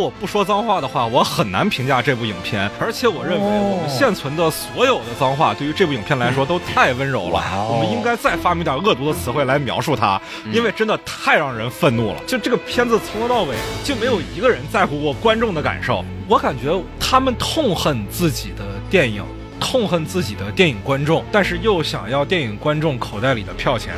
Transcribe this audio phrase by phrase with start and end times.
[0.00, 2.70] 我不说脏话的话，我很难评价这部影片。
[2.80, 7.42] 而且我认为，我们现存的所有的脏话，对于这部影片来说都太温柔了。
[7.70, 12.20] 我们应该再发明点恶毒的词汇来描述它，因为真的太让人愤怒了。
[12.26, 16.02] 就这个片子从头到尾就没有一个人在乎过观众的感受。
[16.26, 19.22] 我感觉他们痛恨自己的电影，
[19.60, 23.94] 痛恨自己的电影观众，但是又想要电影观众口袋里的票钱。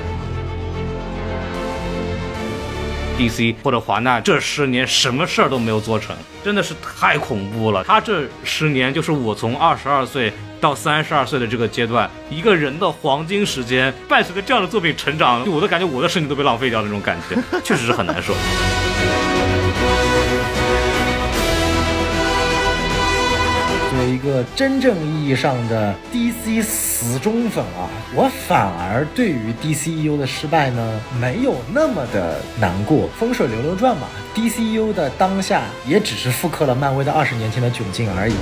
[3.19, 7.85] DC 或者华纳这十年什么事儿都没有做成，真的是太恐怖了。
[7.85, 18.33] 他这十年就是我从二十二岁到三十二岁的这个阶段，一个人的黄金时间，伴随着这样的作品成长，我都感觉我的身体都被浪费掉的那种感觉，确实是很难受。
[24.13, 33.09] 一个真正意义上的 DC 死忠粉啊，我反而对于 DCU 的失败呢，没有那么的难过。
[33.19, 38.35] 风水轮流转嘛，DCU 的当下也只是复刻了漫威的二十年前的窘境而已。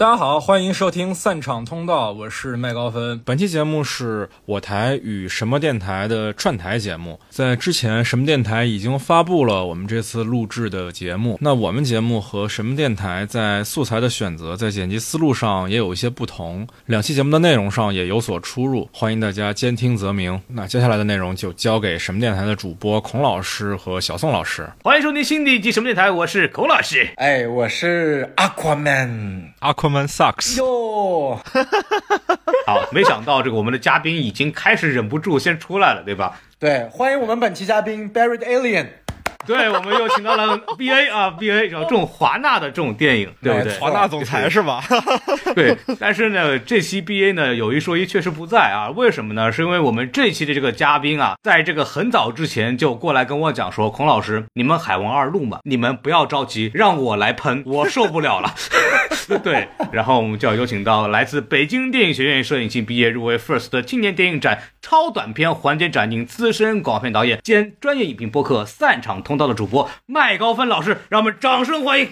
[0.00, 3.20] 大家好，欢迎收听散场通道，我是麦高芬。
[3.22, 7.20] 本期节目是我台与什么电台的串台节目。
[7.28, 11.36] 在之前，什么电台已经发布了我们这次录制的节目。
[11.42, 18.88] 那我们节目和什么电台在素材的选择、在剪辑思路上也有一些不同，两期节目的内容上也有所出入。
[18.94, 20.40] 欢迎大家兼听则明。
[20.48, 24.66] 那接下来的内容就交给什么电台的主播孔老师和小宋老师。
[24.82, 27.06] 欢迎收听新的一集什么电台，我是孔老师。
[27.16, 29.42] 哎，我是 Aquaman。
[29.90, 30.56] Aquaman sucks。
[30.56, 31.40] 哟，
[32.66, 36.40] 好，没想到这个我们的嘉宾已经开始忍不住先出来了，对吧？
[36.58, 38.86] 对，欢迎我们本期嘉宾 Buried Alien。
[39.46, 43.72] 对，我们又请到了 B A 啊，B A 这种华纳的这种电影，对不对？
[43.78, 44.84] 华纳总裁是吧？
[45.56, 48.90] 对，但是呢，这期 B A 呢有一说一，确实不在啊。
[48.90, 49.50] 为什么呢？
[49.50, 58.54] 是因为我们这期的这个嘉宾啊，在这个很早之前就过来跟我讲说，孔老师，你们海王二录嘛，你们不要着急，让我来喷，我受不了了。
[59.38, 72.08] 对，然后我们就要有请到来自北京电影学院摄影系毕业，入围 FIRST 的青年电影展超短片环节展映资深广片导演兼专业影评播客散场通道的主播麦高芬老师，让我们掌声欢迎。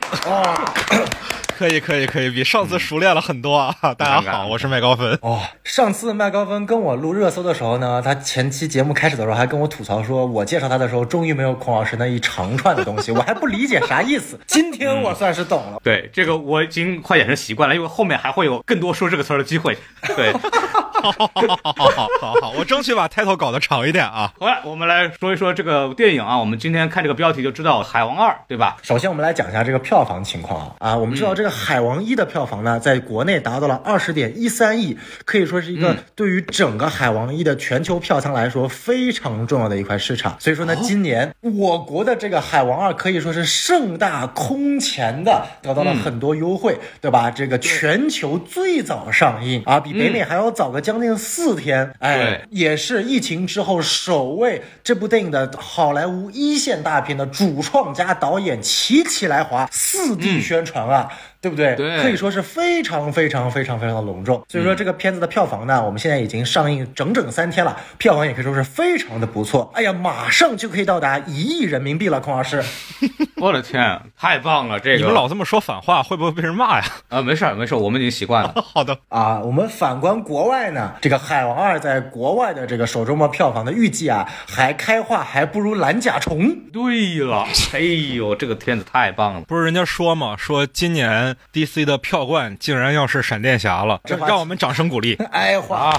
[1.59, 3.75] 可以可以可以，比上次熟练了很多啊！
[3.99, 5.19] 大家好，我是麦高芬。
[5.23, 14.39] 哦，上次麦高芬跟我录热搜的时候呢，他前期节目开始的时候还跟我吐槽说，我介绍他的时候终于没有孔老师那一长串的东西， 我还不理解啥意思。
[14.47, 15.81] 今天我算是懂了。
[15.83, 19.77] 对，这个我已经快养成习惯了，因为后面还会有更多说这个词儿的机会。
[20.15, 20.33] 对，
[21.03, 21.31] 好好
[21.62, 24.32] 好好好好，我争取把 title 搞得长一点啊。
[24.38, 26.38] 好了，我们来说一说这个电影啊。
[26.38, 28.76] 我们今天看这个标题就知道《海王二》，对吧？
[28.82, 30.75] 首先，我们来讲一下这个票房情况啊。
[30.81, 40.36] 啊，我们知道这个《海王一》的票房呢，在国内达到了二十点一三亿，可以说是一个对于整个《海王一》的全球票仓来说非常重要的一块市场。
[40.41, 47.30] 所以说呢，今年我国的这个《海王二》可以说是盛大空前的得到了很多优惠，对吧？
[47.30, 61.12] 这个全球最早上映啊，比北美还要早个将近四天，哎，也是疫情之后首位这部电影的好莱坞一线大片的主创加导演齐齐来华，四地宣传啊。
[61.41, 61.75] 对不对？
[61.76, 64.43] 对，可以说是非常非常非常非常的隆重。
[64.49, 69.71] 所以说这个片子的票房呢，我们现在已经上映整整三天了，票房也可以说是非常的不错。
[69.75, 72.62] 哎呀，马上就可以到达一亿人民币了，孔老师。
[73.37, 74.81] 我的天，太棒了！
[74.81, 76.84] 这个你们老这么说反话，会不会被人骂呀？
[77.09, 78.53] 啊，没事儿没事儿，我们已经习惯了。
[78.75, 86.56] 好的啊，我们反观国外呢，这个《海王二》在国外的这个首周末票房的预计啊，还开画还不如蓝甲虫。
[86.72, 87.78] 对了，哎
[88.16, 89.43] 呦，这个片子太棒了！
[89.43, 95.15] 不是人家说嘛，说今年 DC 的票冠竟然要是闪电侠了，这让我们掌声鼓励。
[95.31, 95.93] 哎花，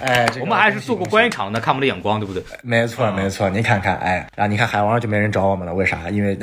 [0.00, 2.42] 哎，我们还是做过观影场的，看我们的眼光，对不对？
[2.62, 6.08] 没错没错，你看看，哎，然后你看《海王》就没人找我们了，为啥？
[6.10, 6.38] 因为。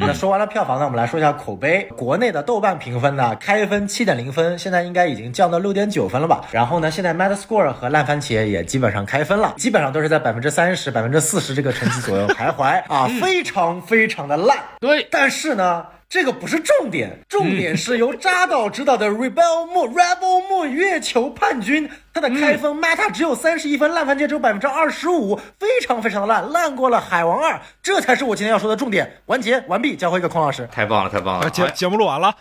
[0.00, 1.88] 那说完了票房呢，我们来说一下口碑。
[1.96, 6.44] 国内的豆瓣评分呢，开分七点零分，现在应该已经降到六点九分了吧？
[6.52, 14.56] 然后呢，现在 Metascore 和烂番茄也基本上开分了，基本上都是在百分之三十、百分之四十这个成绩左右徘徊啊，非常非常的烂。
[14.80, 15.86] 对，但是呢。
[16.08, 29.20] 这个不是重点，重点是由扎导执导的 Rebel Moon Rebel Moon 月球叛军，它的开封 Meta 只有三十一分，烂番茄只有百分之二十五，非常非常的烂，烂过了海王二，这才是我今天要说的重点。
[29.26, 30.68] 完结完毕，交回给孔老师。
[30.70, 31.50] 太棒了，太棒了！
[31.50, 32.32] 节节目录完了，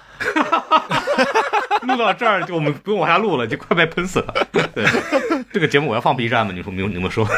[1.81, 4.33] 录到这儿就我们不用往下录了，就快被喷死了。
[4.51, 4.63] 对，
[5.51, 6.53] 这个节目我要放 B 站吗？
[6.55, 7.27] 你说，你你们说？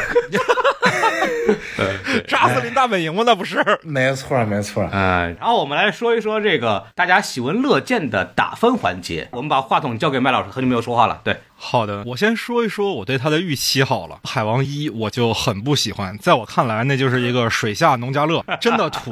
[2.26, 3.22] 扎斯林大本营吗？
[3.26, 3.62] 那不是？
[3.82, 4.88] 没错，没错。
[4.92, 9.28] 嗯，然后我们来说一说这个大家喜闻乐见的打分环节。
[9.32, 11.20] 我们把话筒交给麦老师，很久没有说话了。
[11.24, 14.20] 对，好的，我先说一说我对它的预期好了。
[14.22, 19.10] 海王一我就很不喜欢，在我看来那就是一个水下农家乐， 真的土，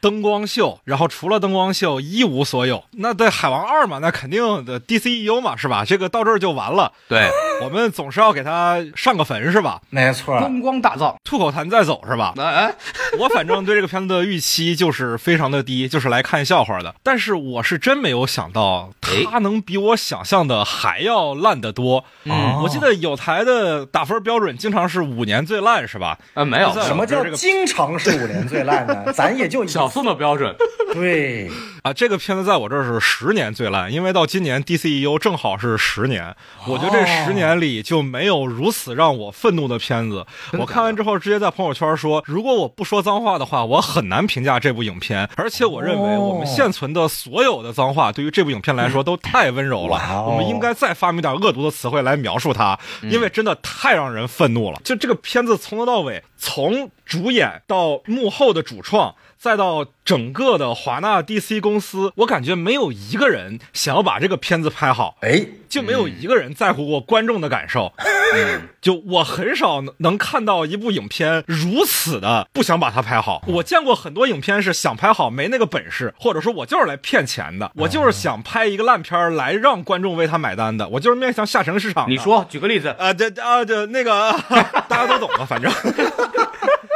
[0.00, 2.84] 灯光秀，然后除了灯光秀一无所有。
[2.92, 5.84] 那对海王二嘛，那肯定的 DCEU 嘛，是吧？
[5.84, 6.92] 这个到这儿就完了。
[7.08, 7.30] 对，
[7.62, 9.80] 我们总是要给他上个坟，是吧？
[9.88, 12.34] 没错，风光大造，吐口痰再走，是吧？
[12.36, 12.74] 哎哎，
[13.18, 16.94] 我反正对这个片子的预期就是非常的低，就是来看笑话的。
[17.02, 22.04] 但是我是真没有想到，它能比我想象的还要烂得多。
[22.24, 26.18] 嗯我记得有台的打分标准经常是五年最烂，是吧？
[26.34, 29.10] 呃，没有什么叫经常是五年最烂呢？
[29.14, 30.54] 咱也就一小宋的标准，
[30.94, 31.50] 对，
[31.82, 36.34] 啊，这个片子在我这儿是十年最烂，因为到今年 DCEU 正好是十年，
[36.66, 40.26] 我觉得这十年里就没有如此让我愤怒的片子。
[40.58, 45.28] 我看完之后直接在朋友圈说，如果我不说脏话的话，我很难评价这部影片。
[45.36, 54.80] 而且我认为我们现存的所有的脏话对于这部影片来说都太温柔了，哦我们应该再发明点恶毒的词汇来描述它，因为真的太让人愤怒了。
[54.84, 59.14] 就这个片子从头到尾，从主演到幕后的主创。
[59.40, 67.94] 再到整个的华纳 DC 公司，我感觉没有一个人想要把这个片子拍好，哎，就没有一个人在乎过观众的感受。
[68.82, 73.42] 就我很少能能看到一部影片如此的不想把它拍好。
[73.46, 82.10] 我见过很多影片是想拍好没那个本事，或者说我就是来骗钱的，我就是想拍一个烂片儿来让观众为他买单的，我就是面向下沉市场。
[82.10, 84.32] 你说，举个例子，啊，这啊这那个
[84.86, 85.72] 大家都懂了，反正。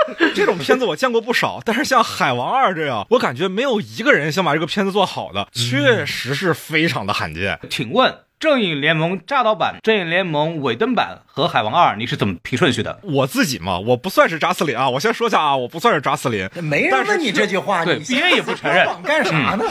[0.34, 7.58] 这种片子我见过不少，但是像《海王二》这样，我感觉没有一个人想把这个片子做好的，确实是非常的罕见。
[7.70, 8.10] 请问
[8.40, 12.98] 《正义联盟》扎导版、《正义联盟》尾灯版和《海王二》，你是怎么评顺序的？
[13.02, 19.64] 我自己嘛，我不算是扎斯林啊，我先说一下啊，我不算是扎斯林，没人问你这句话，对你 BA 也不承认网干啥呢？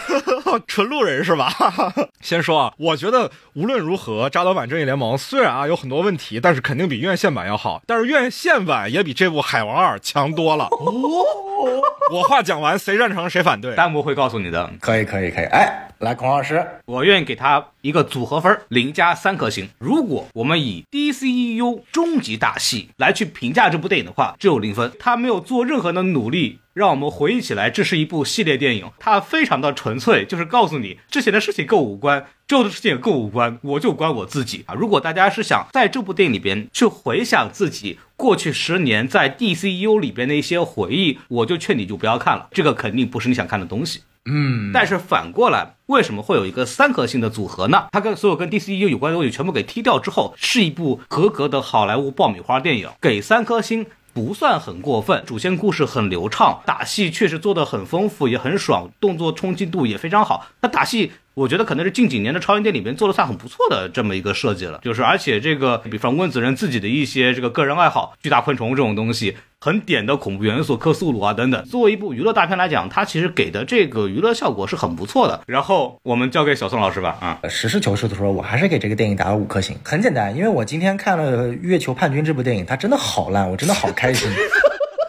[0.66, 1.52] 纯路人是吧？
[2.22, 10.68] 先说啊，我觉得无论如何，扎导版《正义联盟》虽然啊有很多问题，但是肯定比院线版要好，但是院线版也比这部《海王二》强多了。
[10.70, 13.74] 哦，我话讲完，谁赞成谁反对？
[13.74, 14.70] 弹幕会告诉你的。
[14.80, 15.44] 可以，可以，可以。
[15.46, 19.66] 哎，来，孔老师，我愿意给他一个组合分，零加三颗星。
[19.78, 24.92] 如果我们以 DCEU 终极大戏来去评价这部电影的话，只有零分。
[24.98, 28.90] 他没有做任何的努力，让我们回忆起来这是一部系列电影。
[28.98, 34.74] 它非常的纯粹，就是告诉你之前的事情跟我无关，之后的事情也跟我无关，我就关我自己啊。
[34.74, 44.02] 如果大家是想在这部电影里边去回想自己过去十年在 DCEU 里边的一些回忆，我就劝你就不要看了，这个肯定不是你想看的东西。
[44.26, 47.86] 嗯，但是反过来，为什么会有一个三颗星的组合呢？
[47.92, 53.86] 它跟所有跟 DCU 有关的东西全部给踢掉之后，是一部合格的好莱坞爆米花电影，给三颗星。
[54.16, 60.46] 不算很过分，主线故事很流畅，打戏确实做得很丰富，也很爽，动作冲击度也非常好。
[60.62, 64.80] 那打戏，我觉得可能是近几年的超英电影里面做的算很不错的这么一个设计了。
[64.82, 71.62] 就是而且这个，比方温子仁自己的一些这个个人爱好，巨大昆虫这种东西，很点的恐怖元素，克苏鲁啊等等。
[71.66, 75.42] 作为一部娱乐大片来讲，它其实给的这个娱乐效果是很不错的。
[75.46, 79.76] 然后我们交给小宋老师吧，啊，实事求是的说，我还是给这个电影打了五颗星。
[79.84, 84.26] 很简单， 因为我今天看了《月球叛军》这部电影，它真的好烂，我真的好开心，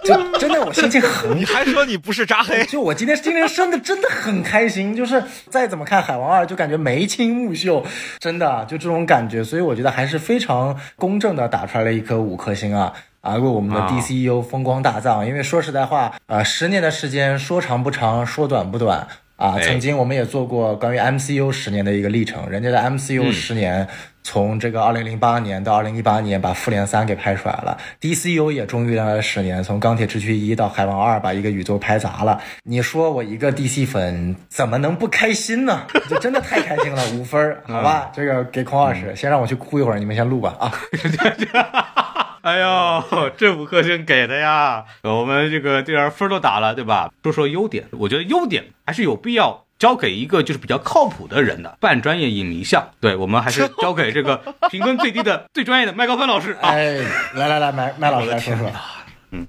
[0.08, 2.64] 就真的我心情很你 还说你不是扎黑？
[2.66, 7.86] 就我今天今天真的真的很开心，就是再怎么看《海王二》，就感觉眉清目秀，
[8.20, 12.94] 真的就这种感觉，所以我觉得还是非常公正的打出来了一颗五颗星啊。
[13.22, 19.56] 啊，为我们的啊 DCU 风光大葬，因为说实在话，啊，十年的时间说长不长，说短不短啊。
[19.58, 23.86] 哎曾经我们也做过关于 MCU 十年的一个历程，人家的 MCU 嗯十年。
[24.30, 27.78] 从这个二零零八年到二零一八年，把复联三给拍出来了。
[28.02, 32.38] DCU 也终于来了十年，从钢铁之躯一到海王二，把一个宇宙拍砸了。
[32.64, 35.88] 你说我一个 DC 粉怎么能不开心呢？
[36.10, 38.12] 就真的太开心了，五分儿， 好吧？
[38.14, 40.74] 这个给孔老师，先让我去哭一会儿，你们先录吧啊。
[42.44, 43.04] 哎呦，
[43.38, 44.84] 这五颗星给的呀！
[45.04, 47.10] 我们这个既然分都打了，对吧？
[47.24, 52.88] 说说优点，我觉得优点还是有必要交给一个就是比较靠谱的人的半专业影迷项。
[53.00, 56.70] 对我们还是交给这个评分最低的、最专业的麦高芬老师啊。
[56.70, 57.00] 哎，
[57.34, 58.72] 来来来，麦麦老师来说说。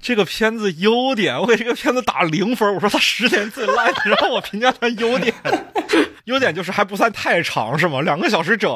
[0.01, 2.73] 这个片子优点， 我给这个片子打零分。
[2.73, 5.33] 我说它十年最烂， 然后我评价它优点，
[6.25, 8.01] 优点就是还不算太长，是吗？
[8.01, 8.71] 两个小时整。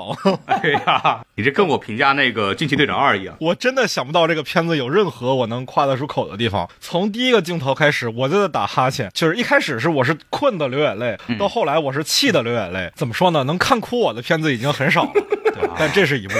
[0.45, 3.35] 哎呀，你这跟我评价那个《惊奇队长二》一样。
[3.39, 6.69] 我真的想不到这个片子有任何我能夸得出口的地方。
[6.79, 12.91] 从第一个镜头开始，我就在打哈欠，就是一开始是我是困的流眼泪，到后来我是气的流眼泪。
[12.95, 13.43] 怎么说呢？
[13.43, 16.33] 能看哭我的片子已经很少了，对但这是一部。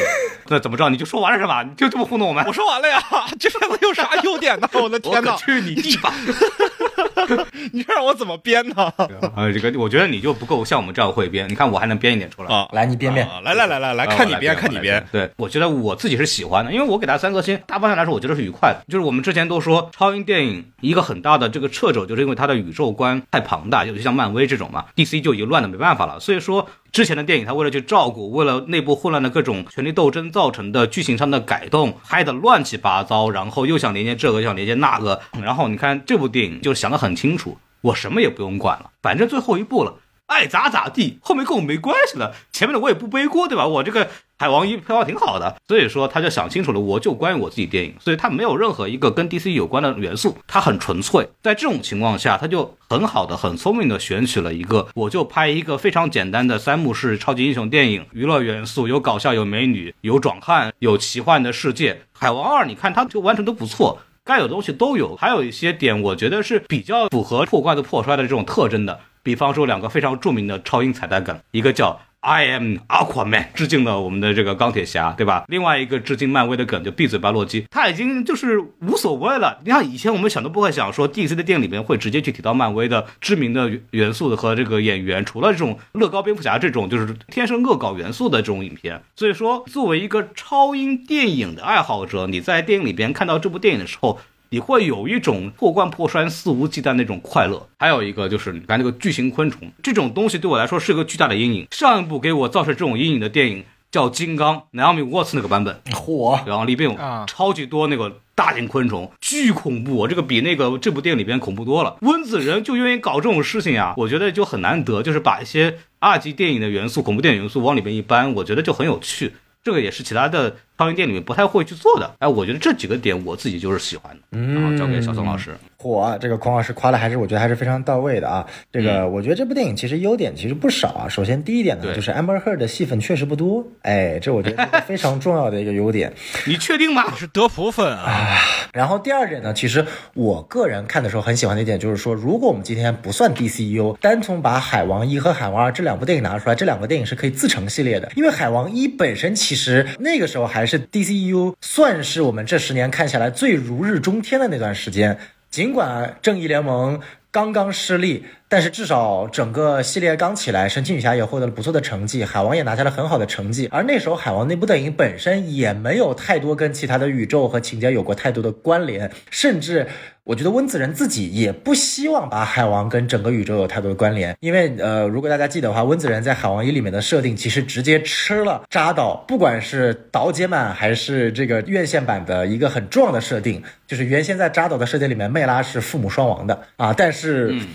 [0.48, 0.90] 那怎么着？
[0.90, 1.64] 你就说完了是吧？
[1.64, 2.44] 你就这么糊弄我们？
[2.46, 3.02] 我说完了呀，
[3.40, 4.70] 这片子有啥优点呢？
[4.74, 5.34] 我的天哪！
[5.34, 6.14] 我去你地吧！
[7.72, 8.92] 你这让我怎么编呢？
[9.36, 12.54] 呃，这个我觉得你就不够像我们这样会编，你看我还能编一点出来。
[12.54, 13.26] 啊，来你编编。
[13.28, 15.06] 啊来来来来来，啊看你编，看你编。
[15.12, 18.84] 对，我觉得我自己是喜欢的，因为我给他三颗星，大方向来说，我觉得是愉快的。
[18.90, 26.20] 就是我们之前都说超英电影一个很大的这个掣肘，就是因为它的宇宙观太庞大，尤其像漫威这种嘛，DC 就已经乱的没办法了。
[26.20, 39.96] 所以说之前的电影，他为了去照顾，为了内部混乱的各种权力斗争造成的剧情上的改动，拍的乱七八糟，然后又想连接这个，又想连接那个，然后你看这部电影就想得很清楚，我什么也不用管了，反正最后一步了。
[40.34, 43.68] 爱咋咋地，后面跟我没关系了，前面的我也不背锅，对吧？
[43.68, 44.10] 我这个
[44.40, 51.30] 海王一票挺好的，所以说他就想清楚了，我就关于我自己电影，所以他没有任何一个跟 DC 有关的元素，他很纯粹。
[51.44, 62.02] 在这种情况下，他就很好的、很聪明的选取了一个，我就拍一个非常简单的三幕式超级英雄电影，娱乐元素有搞笑、有美女、有壮汉、有奇幻的世界。
[62.12, 64.00] 海王二，你看它就完成的不错。
[64.26, 69.00] 该有的东西都有，还有一些点我觉得是比较符合破罐子破摔的这种特征的。
[69.24, 75.46] 比方说两个非常著名的超英彩蛋梗，一个叫 I am Aquaman，致敬了我们的这个钢铁侠，对吧？
[75.48, 79.60] 另外一个致敬漫威的梗就闭嘴吧洛基，他已经就是无所谓了。
[79.66, 89.02] 你看以前我们想都不会想说 DC 的电影里面会直接去提到漫威的知名的元素的和这个演员，除了这种乐高蝙蝠侠这种就是天生恶搞元素的这种影片。
[89.16, 94.20] 所以说，作为一个超英电影的爱好者，你在电影里边看到这部电影的时候。
[94.54, 97.68] 你会有一种破罐破摔、肆无忌惮那种快乐。
[97.80, 101.68] 还有一个就是，你看那个巨型昆虫这种东西，对我来说是个巨大的阴影。
[101.72, 110.08] 上一部给我造成这种阴影的电影叫《金刚》，Naomi Watts 那个版本，嚯，然后里边有啊超级多那个大型昆虫，巨恐怖。
[110.08, 111.98] 这个比那个这部电影里边恐怖多了。
[112.02, 119.34] 温子仁就愿意搞这种事情啊，我觉得就很难得，就是把一些二级电影的元素、恐怖电影元素往里边一搬，我觉得就很有趣。
[119.64, 122.16] 这个也是其他的超英电影里面不太会去做的。
[122.20, 124.38] 哎，我觉得这几个点我自己就是喜欢的。
[124.38, 125.58] 然后交给小宋老师。
[125.84, 128.48] 嚯，这个孔老师夸的还是我觉得还是非常到位的啊。
[128.72, 131.10] 这个我觉得这部电影其实优点其实不少啊。
[131.10, 136.14] 首先第一点呢，就是 Amber Heard 的戏份确实不多，哎，这我觉得是非常重要的一个优点。
[136.48, 137.14] 你确定吗？
[137.18, 138.38] 是德普粉啊，
[138.74, 148.12] 然后第二点呢，其实我个人看的时候很喜欢的一点就是说，如果我们今天不算 DCU，单从把《海王一》和《海王二》这两部电影拿出来，这两个电影是可以自成系列的。
[148.16, 155.18] 因为《海王一》本身其实那个时候还是 DCU 算是我们这十年看下来最如日中天的那段时间。
[155.54, 157.00] 尽管正义联盟
[157.34, 163.68] 刚刚失利，但是至少整个系列刚起来，神奇女侠也获得了不错的成绩，海王也拿下了很好的成绩。
[163.72, 169.88] 而那时候海王那部电影本身也没有太多跟其他的宇宙和情节有过太多的关联，甚至
[170.24, 187.23] 我觉得温子仁自己也不希望把海王跟整个宇宙有太多的关联，因为呃，如果大家记得的话，温子仁在海王一里面的设定其实直接吃了扎导，不管是导解版还是这个院线版的一个很重要的设定，就是原先在扎导的设定里面，魅拉是父母双亡的啊，但是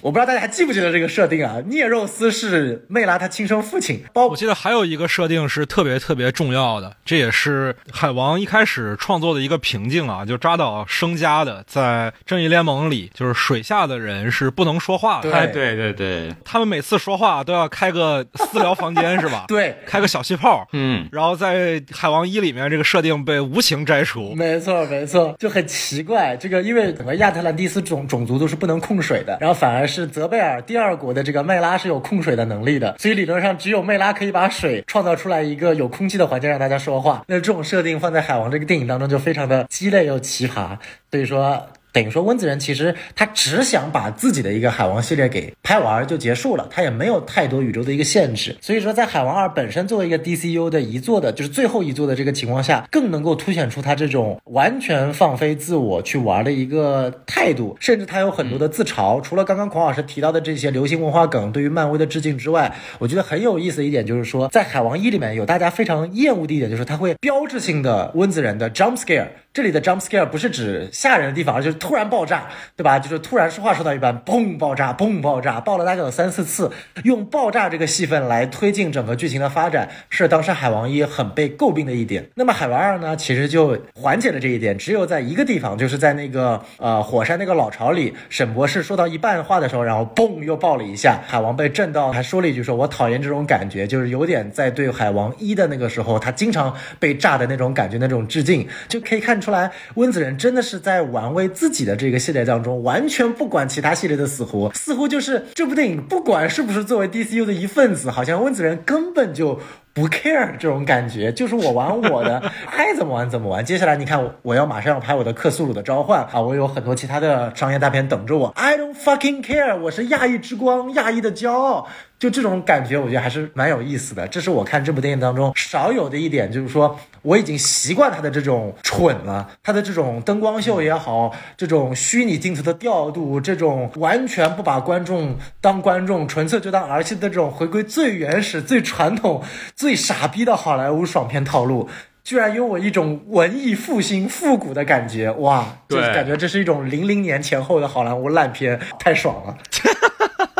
[0.00, 1.56] 我不知道大家还记不记得这个设定啊？
[1.66, 19.44] 聂肉斯是魅拉他亲生父亲，包我记得还有一个设定是特别特别重要的，这也是海王一开始创作的一个瓶颈啊，就扎导生加的，在正义联盟里，就是水下的人是不能说话的，对哎，对对对，他们每次说话都要开个私聊房间是吧？
[19.48, 19.76] 对。
[19.86, 20.66] 开个小气泡。
[20.72, 24.34] 嗯，然后在海王一里面，这个设定被无情摘除。
[24.34, 26.36] 没错，没错，就很奇怪。
[26.36, 37.24] 这个因为整个亚特兰蒂斯种种族都是不能控水的，然后反而是泽贝尔第二国的这个麦拉是有控水的能力的，所以理论上只有麦拉可以把水创造出来一个有空气的环境让大家说话。
[37.26, 40.76] 那这种设定放在海王这个电影当中就非常的鸡肋又奇葩，
[41.10, 41.66] 所以说。
[41.92, 48.56] 等于说，温子仁其实他只想把自己的一个海王系列给拍完就结束了，他也没有太多宇宙的一个限制。
[48.60, 59.20] 所以说，在海王二本身作为一个 DCU 的一座的，就是最后一座的这个情况下，更能够凸显出他这种完全放飞自我去玩的一个态度，甚至他有很多的自嘲。
[59.22, 69.28] 除了刚刚孔老师提到的这些流行文化梗对于漫威的致敬之外，我觉得很有意思的一点就是说，在海王一里面有大家非常厌恶的一点，就是他会标志性的温子仁的 jump scare。
[69.58, 72.46] 这里的 jump scare 不是指吓人的地方，而就是突然爆炸，
[72.76, 72.96] 对吧？
[72.96, 76.70] 就是突然说话说到一半，嘣爆炸，嘣爆炸，爆了大概有三四次，
[77.02, 82.24] 用爆炸这个戏份来推进整个剧情的发展，是当时海王一很被诟病的一点。
[82.36, 109.58] 那么海王二呢，其实就缓解了这一点，只有在一个地方，就是在那个呃火山那个老巢里，沈博士说到一半话的时候，然后嘣又爆了一下，海王被震到，还说了一句说：“我讨厌这种感觉，就是有点在对海王一的那个时候，他经常被炸的那种感觉，那种致敬，就可以看出后来，温子仁真的是在玩味自己的这个系列当中，完全不管其他系列的死活，似乎就是这部电影不管是不是作为 DCU 的一份子，好像温子仁根本就。
[109.94, 112.40] 不 care 这种感觉，就是我玩我的，
[112.70, 113.64] 爱怎么玩怎么玩。
[113.64, 118.46] 接下来你看，我要马上要拍我的克苏鲁的召唤啊，我有很多其他的商业大片等着我。
[118.54, 121.88] I don't fucking care，我是亚裔之光，亚裔的骄傲。
[122.18, 124.26] 就这种感觉，我觉得还是蛮有意思的。
[124.26, 139.42] 这是我看这部电影当中少有的一点，就是说我已经习惯他的这种蠢了，他的这种灯光秀也好，这种虚拟镜头的调度，这种完全不把观众当观众，纯粹就当儿戏的这种回归最原始、最传统、
[139.76, 141.88] 最傻逼的好莱坞爽片套路，
[142.24, 145.64] 居然有我一种文艺复兴、复古的感觉，哇！
[145.88, 149.56] 就对感觉这是一种零零年前后的好莱坞烂片，太爽了。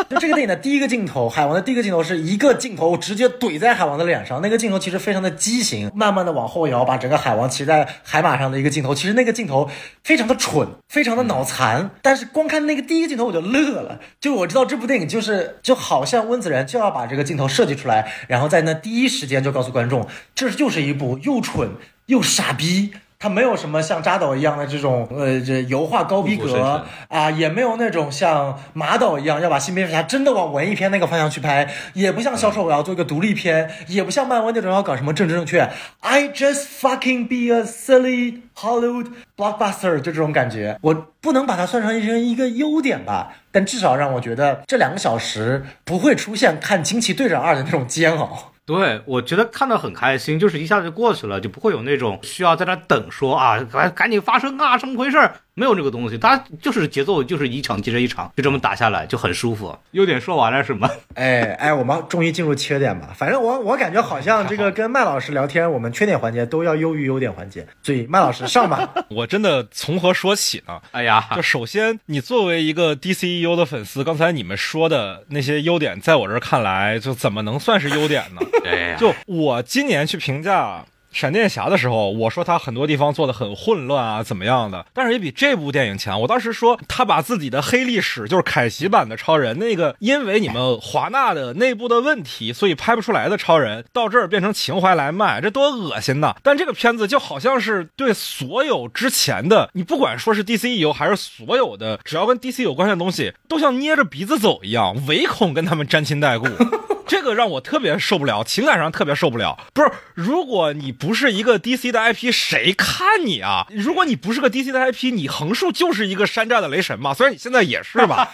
[0.08, 9.68] 就这个电影的第一个镜头，海王的第一个镜头是一个镜头直接怼在海王的脸上，那个镜头其实非常的畸形，慢慢的往后摇，把整个海王骑在海马上的一个镜头，其实那个镜头
[10.02, 21.72] 非常的蠢，非常的脑残，但是光看那个第一个镜头我就乐了，就我知道这部电影就是就好像温子仁就要把这个镜头设计出来，然后在那第一时间就告诉观众，这就是一部又蠢
[22.06, 22.92] 又傻逼。
[23.20, 35.68] 它没有什么像扎导一样的这种呃这油画高逼格啊，也没有那种像马导一样要把新蝙蝠侠真的往文艺片那个方向去拍，也不像销售我要做一个独立片，也不像漫威那种要搞什么政治正确。
[36.00, 48.52] I just fucking be a silly Hollywood blockbuster，就这种感觉，我不能把它算成一个优点吧，但至少让我觉得这两个小时不会出现看《惊奇队长二》的那种煎熬。
[48.68, 55.16] 对，我觉得看得很开心，就是一下子就过去了，就不会有那种需要在那等说啊，赶赶紧发生啊，什么回事？
[55.58, 59.76] 没有这个东西，它就是节奏，就是一场接着一场，就这么打下来，就很舒服。
[59.90, 60.88] 优点说完了是吗？
[61.14, 63.10] 哎哎，我们终于进入缺点吧。
[63.16, 67.66] 反正我我感觉好像这个跟麦老师聊天，我们缺点环节都要优于优点环节。
[67.82, 68.88] 所以麦老师上吧。
[69.10, 70.80] 我真的从何说起呢？
[70.92, 78.40] 哎呀，就首先，你作为一个 DCEU 的粉丝，刚才你们说的那些优点，在我这儿看来，就怎么能算是优点呢？
[78.64, 80.84] 哎呀，就我今年去评价
[81.18, 86.20] 闪电侠的时候，我说他很多地方做的很混乱啊，怎么样的，但是也比这部电影强。
[86.20, 96.36] 我当时说他把自己的黑历史，就是凯奇版的超人那个，因为你们华纳的内部的问题，所以拍不出来的超人，到这儿变成情怀来卖，这多恶心呐！
[96.44, 106.46] 但这个片子就好像是对所有之前的，你不管说是 DCEU 还是所有的，只要跟 DC 有关系的东西，都像捏着鼻子走一样，唯恐跟他们沾亲带故。
[107.08, 109.58] 这个让我特别受不了，情感上特别受不了。
[109.72, 113.66] 不是，如果你不是一个 DC 的 IP，谁看你啊？
[113.70, 117.14] 如果你不是个 DC 的 IP，你横竖就是一个山寨的雷神嘛。
[117.14, 118.30] 虽然你现在也是吧。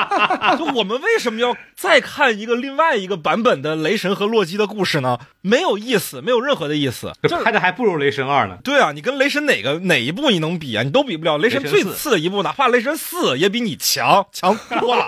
[0.58, 5.18] 就我们为什么要再看一个另外一个版本的雷神和洛基的故事呢？
[5.42, 7.12] 没有意思，没有任何的意思。
[7.22, 8.56] 这拍的还不如雷神二呢。
[8.64, 10.82] 对啊，你跟雷神哪个哪一部你能比啊？
[10.82, 11.36] 你都比不了。
[11.36, 15.06] 雷神最次的一部，哪怕雷神四也比你强，强多了。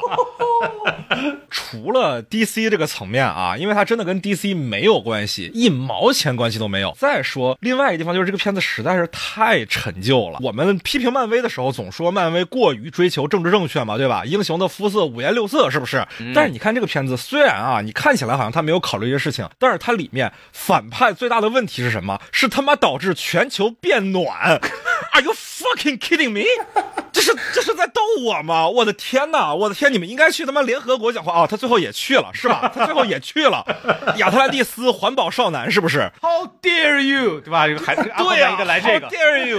[1.50, 6.94] 除了 DC 这个层面啊，因为它真的跟 DC 没有关系，一毛钱关系都没有。
[6.98, 10.38] 再说另外一个地方，就是这个片子实在是太陈旧了。
[10.42, 14.24] 我们批评漫威的时候，总说漫威过于追求政治正确嘛，对吧？
[14.24, 16.06] 英雄的肤色五颜六色，是不是？
[16.34, 22.20] 但是你看这个片子，虽然啊，你看起来好像他没有考虑一些事情，但是它里面反派最大的问题是什么？
[22.32, 24.60] 是他妈导致全球变暖。
[25.12, 26.44] Are you fucking kidding me？
[27.12, 28.68] 这是这是在逗我吗？
[28.68, 29.54] 我的天哪！
[29.54, 31.46] 我的天，你们应该去他妈联合国讲话啊！
[31.46, 32.70] 他最后也去了，是吧？
[32.74, 33.64] 他最后也去了。
[34.16, 37.66] 亚特兰蒂斯环保少男是不是？How dare you，对吧？
[37.66, 39.58] 这个还对 对呀、一个来这个 How，dare you！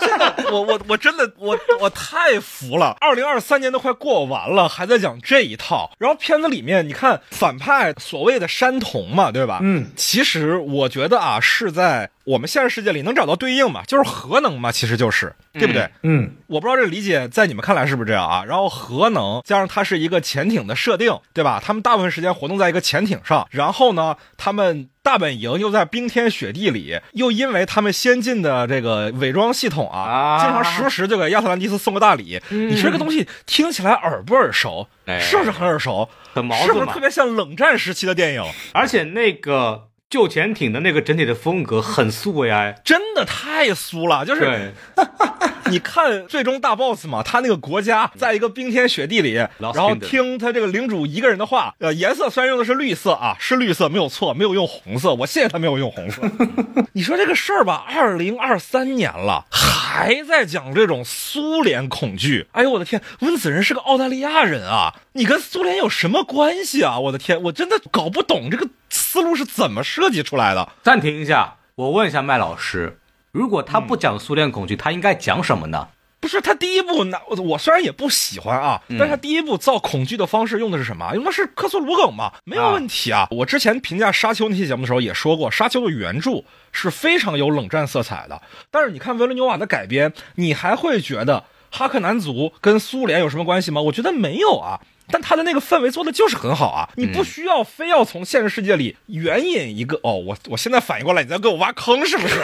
[0.00, 2.96] 真的，我我我真的我我太服了。
[3.00, 5.90] 二零二三年都快过完了，还在讲这一套。
[5.98, 9.58] 然后片子里面，你看反派所谓的山童嘛，对吧？
[9.62, 15.88] 嗯，其实我觉得啊，是在我们现实世界里能找到对应嘛，就是核能嘛，其实就是对不对？
[16.02, 18.44] 嗯，我不知道这个理解在你们看来是不是这样啊？
[18.46, 21.62] 然后核能加上它是一个潜艇的设定，对吧？
[21.64, 32.40] 他们大部分时间活动在一个潜艇上，然后呢，他们大本营又在冰天雪地里，又因为他们先进的这个伪装系统啊，啊经常时不时就给亚特兰蒂斯送个大礼。
[32.48, 34.88] 你说这个东西听起来耳不耳熟？
[35.04, 36.08] 哎是不是很耳熟？
[36.32, 37.00] 很矛盾嘛是不是特。
[37.00, 38.42] 别像冷战时期的电影？
[38.72, 44.72] 而且那个救潜艇的那个整体的风格很苏维埃，真的太苏了，就是，
[45.68, 56.22] 你看最终大 boss 嘛，他那个国家在一个冰天雪地里，然后听他这个领主一个人的话，呃，颜色虽然用的是绿色啊，是绿色没有错，没有用红色，我谢谢他没有用红色。
[56.94, 59.46] 你说这个事儿吧，二零二三年了，
[59.96, 66.98] 还在讲这种苏联恐惧，哎呦我的天，温子仁是个澳大利亚人啊，你跟苏联有什么关系啊？
[66.98, 70.68] 我的天，我真的搞不懂这个思路是怎么设计出来的。
[70.82, 72.98] 暂停一下，我问一下麦老师，
[73.30, 75.86] 如果他不讲苏联恐惧，他应该讲什么呢？
[76.24, 81.12] 不是他第一部，那我虽然也不喜欢啊，但是他第一部造恐惧的方式用的是什么？
[81.14, 83.28] 用的是克苏鲁梗嘛，没有问题啊。
[83.30, 88.40] 我之前评价《沙丘》那期节目的时候也说过，《沙丘》的原著是非常有冷战色彩的。
[88.70, 93.82] 但是你看维伦纽瓦的改编，你还会觉得哈克南族跟苏联有什么关系吗？
[93.82, 94.80] 我觉得没有啊。
[95.08, 102.40] 但他的那个氛围做的就是很好啊，你不需要非要从现实世界里援引一个哦，我我现在反应过来，你在给我挖坑是不是？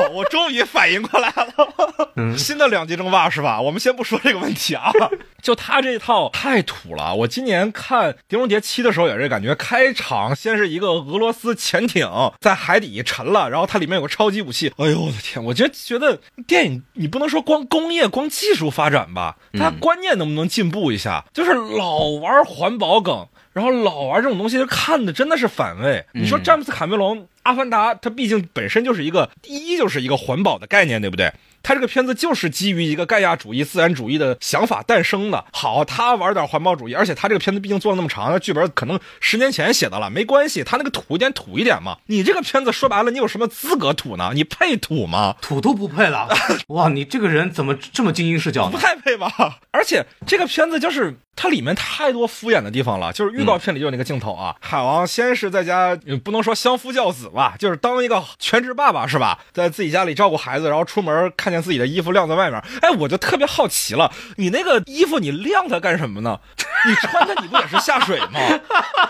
[0.00, 2.36] 好，我终于反应过来了。
[2.36, 3.60] 新的两极争霸是吧？
[3.60, 4.92] 我们先不说这个问题啊。
[5.42, 7.14] 就他这套太土了。
[7.14, 12.08] 我今年看《碟中谍七》的时候也是感觉，开场先是一个俄罗斯潜艇
[12.40, 14.72] 在海底沉了，然后它里面有个超级武器。
[14.76, 15.42] 哎呦我的天！
[15.44, 21.24] 我就觉得电影你不能说光工业、光技术发展吧，它观念能不能进步一下？
[21.32, 23.26] 就是老玩环保梗。
[23.52, 26.04] 然后老玩这种东西，就看的真的是反胃。
[26.12, 31.32] 你说詹姆斯卡梅隆《阿凡达》，它毕竟本身就是一个第一就是一个环保的概念，对不对？
[31.62, 35.44] 他这个片子就是基于一个盖亚主义、自然主义的想法诞生的。
[35.52, 41.98] 好，他玩点环保主义，而且他这个片子毕竟做了那么长，那剧本可能十年前写的了，没关系，他那个土一点土一点嘛。
[42.08, 44.30] 你这个片子说白了，你有什么资格土呢？
[44.34, 45.36] 你配土吗？
[45.42, 46.28] 土都不配了。
[46.68, 48.70] 哇，你这个人怎么这么精英视角呢？
[48.72, 49.30] 不太配吧？
[49.70, 53.12] 而且这个片子就是它里面太多敷衍的地方了。
[53.12, 55.94] 就是预告片里就有那个镜头啊，海王先是在家，
[56.24, 61.49] 不能说相夫教子吧，就是当一个全职爸爸是吧，在自己家里照顾孩子，然后出门看。
[61.50, 66.38] 看见自己的衣服晾在外面，哎，我就特别好奇了，你那个衣服你晾它干什么呢？
[66.86, 68.38] 你穿它你不也是下水吗？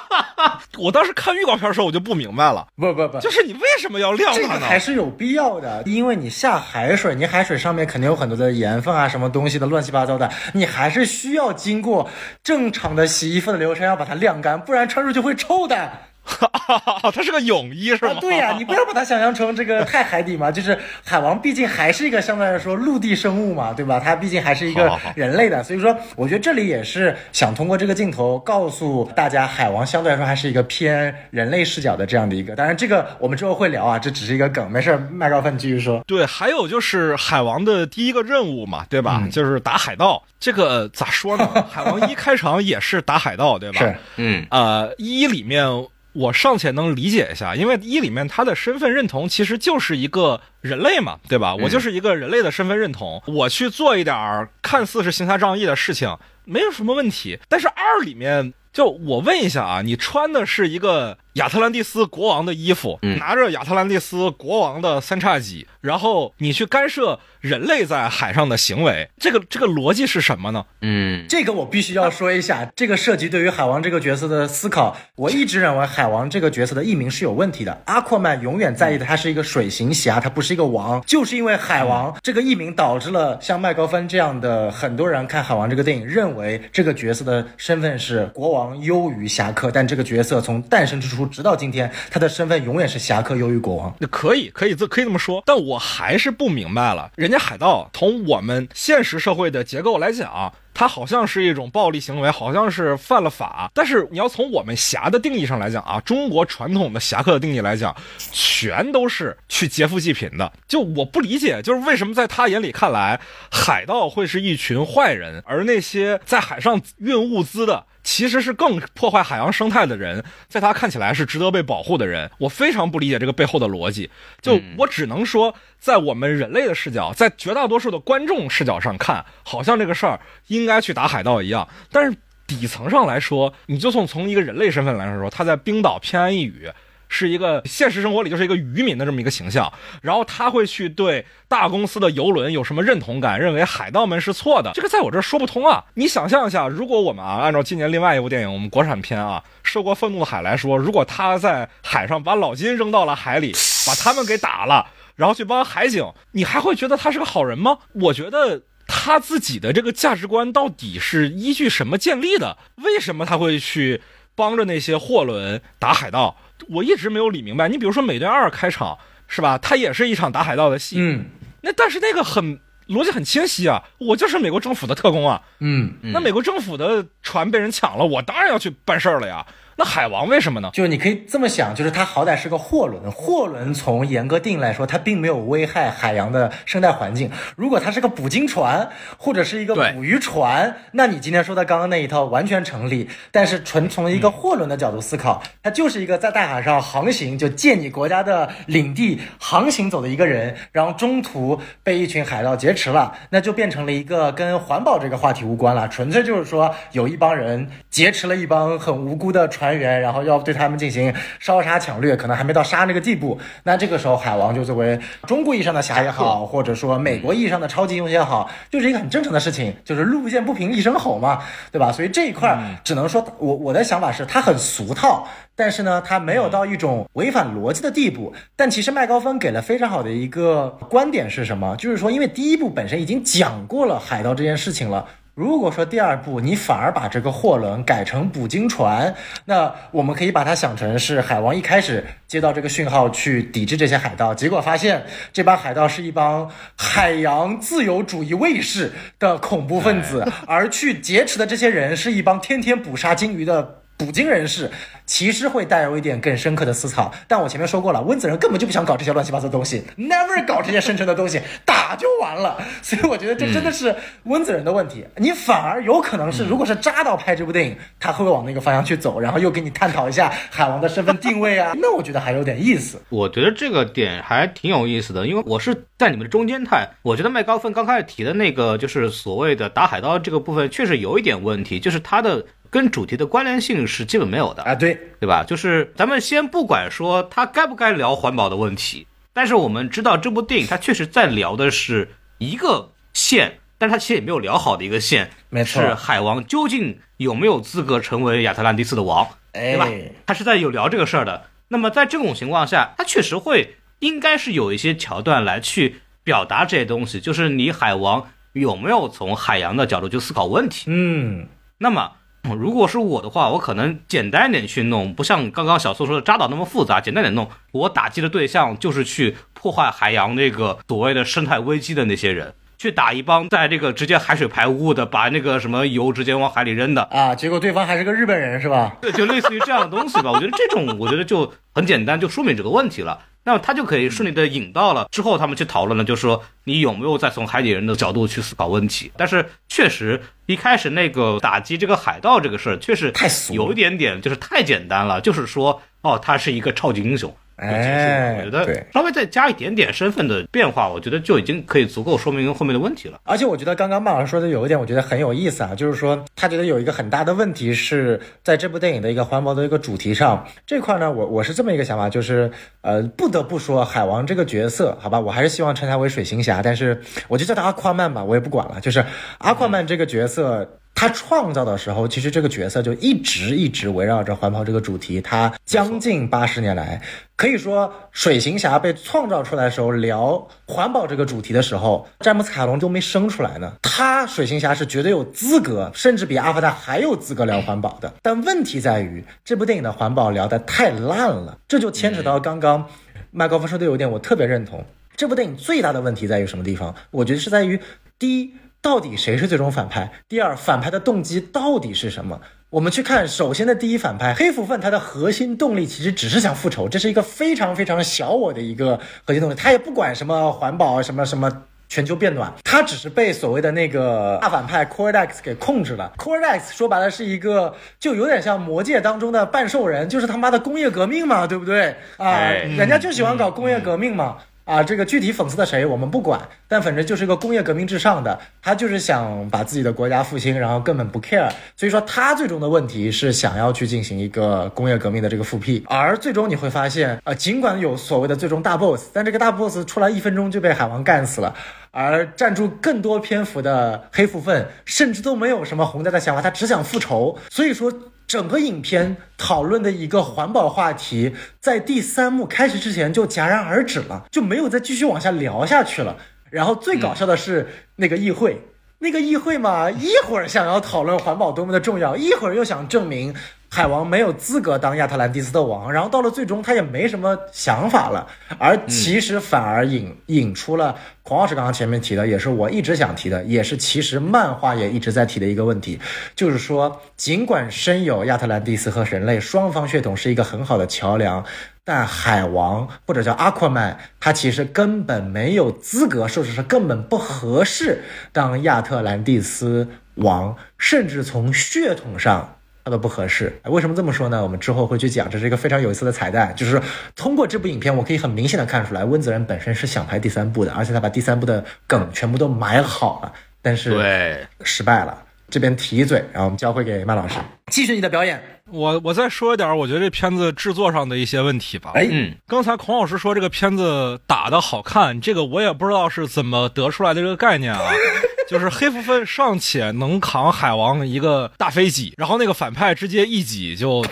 [0.78, 4.66] 我当时看预告片的时候我就不明白了，不不不，就是你为什么要晾它呢？
[4.66, 12.08] 还是有必要的，因为你下海水，你海水上面肯定有很多的盐分啊，什么东西的乱七八糟的，你还是需要经过
[12.42, 15.92] 正常的洗衣服的流程，要把它晾干，不然穿出去会臭的。
[17.12, 18.14] 他是个泳衣是吗？
[18.20, 24.00] 对呀，你不要把它想象成这个太海底嘛，就是海王毕竟还是一个相对来说陆地生物嘛，对吧？
[24.00, 32.54] 他毕竟还是一个人类的，所以说我觉得这里也是想通过这个镜头告诉大家，海王相对来说还是一个偏人类视角的这样的一个。
[32.54, 36.02] 当然这个我们之后会聊啊，这只是一个梗，没事，麦高芬继续说。
[36.06, 39.26] 对，还有就是海王的第一个任务嘛，对吧？
[39.30, 41.48] 就是打海盗，这个咋说呢？
[41.70, 43.80] 海王一开场也是打海盗，对吧？
[43.80, 45.66] 是，嗯，呃，一里面。
[46.12, 51.54] 我尚且能理解一下，因为一里面他的身份认同其实就是一个人类嘛，对吧？
[51.54, 57.38] 我就是一个人类的身份认同，我去做一点看似是行侠仗义的事情，没有什么问题。
[57.48, 61.18] 但是二里面，就我问一下啊，你穿的是一个。
[61.34, 70.66] 亚特兰蒂斯国王的衣服，拿着亚特兰蒂斯国王的三叉戟，然后你去干涉人类在海上的行为，这个这个逻辑是什么呢？
[70.80, 74.96] 嗯，这个我必须要说一下，这个涉及对于海王这个角色的思考。
[75.14, 77.80] 我一直认为海王这个角色的译名是有问题的。
[77.86, 91.19] 阿阔曼永远在意的他是一个水行侠，他不是一个王，就是因为海王这个译名导致了像麦高芬这样的很多人看海王这个电影，认为这个角色的身份是国王优于侠客，但这个角色从诞生之初。
[91.26, 93.94] 直到今天，他的身份永远是侠客优于国王。
[93.98, 97.10] 那可以，可以这可以这么说，但我还是不明白了。
[97.16, 103.70] 人家海盗从我们现实社会的结构来讲，它好像是一种暴力行为，好像是犯了法。
[103.74, 107.94] 但是你要从我们侠的定义上来讲啊，中国传统的侠客的定义来讲，
[108.32, 110.52] 全都是去劫富济贫的。
[110.66, 117.86] 就我不理解，就是为什么在他眼里看来，海盗会是一群坏人，而那些在海上运物资的。
[118.10, 122.28] 其实是更破坏海洋生态的人，在他看起来是值得被保护的人。
[122.38, 124.10] 我非常不理解这个背后的逻辑。
[124.42, 130.18] 就我只能说，在我们人类的视角，在绝大多数的观众视角上看，好像这个事儿
[130.48, 131.68] 应该去打海盗一样。
[131.92, 132.18] 但是
[132.48, 136.68] 底层上来说，你就从从一个人类身份来说，他在冰岛偏安一隅。
[137.12, 139.70] 是一个现实生活里就是一个渔民的这么一个形象，
[140.00, 145.84] 然后他会去对大公司的游轮有什么认同感，认为海盗们是错的，这个在我这说不通啊！
[145.94, 153.52] 你想象一下，如果我们啊按照今年另外一部电影，我们国产片啊《受过愤怒的海》来说，如果他在海上把老金扔到了海里，
[153.84, 157.78] 把他们给打了，然后去帮海警，你还会觉得他是个好人吗？
[157.92, 162.56] 我觉得他自己的这个价值观到底是依据什么建立的？
[162.76, 164.00] 为什么他会去
[164.36, 166.36] 帮着那些货轮打海盗？
[166.68, 168.96] 我一直没有理明白，你比如说《美队二》开场
[169.26, 169.56] 是吧？
[169.58, 171.24] 它也是一场打海盗的戏，嗯，
[171.62, 179.46] 那但是那个很逻辑很清晰啊，我就是美国政府的特工啊，嗯，那美国政府的船被人抢了，我当然要去办事儿了呀。
[179.80, 180.68] 那海王为什么呢？
[180.74, 187.30] 就是你可以这么想，就是它好歹是个货轮，货轮从严格定义来说，它并没有危害海洋的生态环境。
[187.56, 193.08] 如果它是个捕鲸船或者是一个捕鱼船，那你今天说的刚刚那一套完全成立。
[193.30, 213.38] 但是纯从一个货轮的角度思考，它就是一个在大海上航行，就借你国家的领地航行走的一个人，然后中途被一群海盗劫持了，那就变成了一个跟环保这个话题无关了，纯粹就是说有一帮人劫持了一帮很无辜的船员，然后要对他们进行烧杀抢掠，可能还没到杀那个地步。
[213.62, 221.92] 那这个时候，海王就作为中国意义上的侠也好，或者说美国意义上的超级英雄也好，就是一个很正常的事情，就是路见不平一声吼嘛，对吧？
[221.92, 228.32] 所以这一块只能说，我我的想法是，他很俗套，但是呢，他没有到一种违反逻辑的地步。
[228.56, 231.76] 但其实麦高芬给了非常好的一个观点是什么？
[231.76, 235.06] 就是说，因为第一部本身已经讲过了海盗这件事情了。
[235.40, 239.14] 如果说第二步你反而把这个货轮改成捕鲸船，
[239.46, 253.76] 那我们可以把它想成是海王一开始接到这个讯号去抵制这些海盗，结果发现这帮海盗是一帮海洋自由主义卫士的恐怖分子，而去劫持的这些人是一帮天天捕杀鲸鱼的。
[254.00, 254.70] 捕鲸人士
[255.04, 262.56] 其实会带有一点更深刻的思考，但我前面说过了，温子仁根本就不想搞这些乱七八糟的东西，never 搞这些深沉的东西， 打就完了。
[262.80, 265.04] 所以我觉得这真的是温子仁的问题。
[265.16, 272.98] 你反而有可能是，如果是扎导拍这部电影，他会往那个方向去走，然后又给你探讨一下 海王的身份定位啊，那我觉得还有点意思。
[273.10, 276.88] 我觉得这个点还挺有意思的，因为我是在你们的中间态。
[277.02, 285.44] 我觉得麦高芬刚开始提的那个，就是所谓的打海盗这个部分，确实有一点问题，就是他的跟主题的关联性是基本没有的啊，对，对吧？
[285.44, 300.12] 就是咱们先不管说他该不该聊环保的问题，但是我们知道这部电影它确实在聊的是一个线，但是它其实也没有聊好的一个线，没错是海王究竟有没有资格成为亚特兰蒂斯的王，对吧哎？
[300.26, 301.46] 他是在有聊这个事儿的。
[301.68, 310.84] 那么在这种情况下，他确实会应该是有一些桥段来去表达这些东西，就是你海王有没有从海洋的角度去思考问题。
[310.88, 311.46] 嗯，
[311.78, 317.48] 那么，如果是我的话，我可能简单点去弄，不像刚刚小苏说的扎导那么复杂，简单点弄。
[317.72, 328.96] 我打击的对象就是去破坏海洋那个所谓的生态危机的那些人，去打一帮在这个直接海水排污的，把那个什么油直接往海里扔的，啊，结果对方还是个日本人是吧？
[329.02, 330.32] 对，就类似于这样的东西吧。
[330.32, 333.18] 我觉得这种，我觉得就很简单，就说明这个问题了。
[333.44, 339.10] 那么他就可以顺利的引到了之后，他们去讨论了，就是说你有没有再从海底人的角度去思考问题。
[339.16, 347.34] 但是确实一开始那个打击这个海盗这个事儿，确实太俗有一点点就是太简单了，就是说哦，他是一个超级英雄。
[347.60, 353.20] 哎我觉得对稍微再加一点点身份的变化，我觉得就已经可以足够说明后面的问题了。
[353.24, 369.04] 而且我觉得刚刚曼老师说的有一点，我觉得很有意思啊，就是说他觉得有一个很大的问题是在这部电影的一个环保的一个主题上这块呢，我我是这么一个想法，就是呃，不得不说海王这个角色，好吧，我还是希望称他为水行侠，但是我就叫他阿夸曼吧，我也不管了，就是
[369.38, 370.79] 阿夸曼这个角色。
[370.94, 375.18] 他创造的时候，其实这个角色就一直一直围绕着环保这个主题。
[375.18, 377.00] 他将近八十年来，
[377.36, 383.76] 可以说水行侠被创造出来的时候，聊环保这个主题的时候，詹姆斯卡隆都没生出来呢。
[383.80, 388.12] 他水行侠是绝对有资格，甚至比阿凡达还有资格聊环保的。
[388.20, 392.84] 但问题在于，这部电影的环保聊得太烂了，这就牵扯到刚刚
[393.30, 394.84] 麦高芬说的有一点，我特别认同。
[395.16, 396.94] 这部电影最大的问题在于什么地方？
[397.10, 397.80] 我觉得是在于
[398.18, 398.52] 第一。
[398.82, 400.10] 到底谁是最终反派？
[400.28, 402.40] 第二，反派的动机到底是什么？
[402.70, 411.64] 我们去看，首先的第一反派黑蝠鲼，他的核心动力其实只是想复仇，这是一个非常非常小我的一个核心动力，他也不管什么环保，什么什么。
[411.92, 416.12] 全球变暖，他只是被所谓的那个大反派 Cordex 给控制了。
[416.16, 422.30] Cordex 说白了是一个，就有点像魔界当中的半兽人，就是他妈的工业革命嘛，对不对啊？
[422.30, 424.36] 哎人家就喜欢搞工业革命嘛。
[424.70, 431.50] 啊，这个具体讽刺的谁我们不管，但反正就是一个工业革命至上的，他就是想把自己的国家复兴，然后根本不 care。
[431.76, 441.52] 所以说他最终的问题是想要去进行一个工业革命的这个复辟，而最终你会发现，呃，尽管有所谓的最终大 boss，但这个大 boss 出来一分钟就被海王干死了。
[441.90, 447.36] 而占住更多篇幅的黑蝠鲼，甚至都没有什么宏大的想法，他只想复仇。
[447.50, 447.92] 所以说，
[448.30, 456.16] 整个影片讨论的一个环保话题，在第三幕开始之前就戛然而止了，就没有再继续往下聊下去了。
[456.48, 457.66] 然后最搞笑的是
[457.96, 458.62] 那个议会，
[459.00, 463.34] 那个议会嘛，一会儿想要讨论环保多么的重要，一会儿又想证明
[463.72, 468.26] 海王没有资格当亚特兰蒂斯的王，然后到了最终他也没什么想法了，
[468.58, 476.00] 而其实反而引引出了孔老师刚刚前面提的，也是我一直想提的，也是其实漫画也一直在提的一个问题，
[476.34, 481.44] 就是说尽管深有亚特兰蒂斯和人类双方血统是一个很好的桥梁。
[481.82, 488.02] 但海王或者叫阿库曼，他其实根本没有资格，甚至是根本不合适
[488.32, 493.60] 当亚特兰蒂斯王，甚至从血统上他都不合适。
[493.64, 494.42] 为什么这么说呢？
[494.42, 496.80] 我们之后会去讲，这是一个非常有意思的彩蛋，就是
[497.14, 505.22] 通过这部影片，我可以很明显的看出来，温子仁本身是想拍第三部的，而且他把第三部的梗全部都埋好了，但是对失败了。
[505.48, 507.34] 这边提一嘴，然后我们交回给麦老师，
[507.72, 508.40] 继续你的表演。
[508.70, 511.90] 我我再说一点，我觉得这片子制作上的一些问题吧。
[511.96, 517.80] 哎，嗯，刚才孔老师说这个片子打的好看，这个我也不知道是怎么得出来的这个概念啊。
[518.50, 524.04] 就是黑蝠鲼尚且能扛海王一个大飞挤，然后那个反派直接一挤就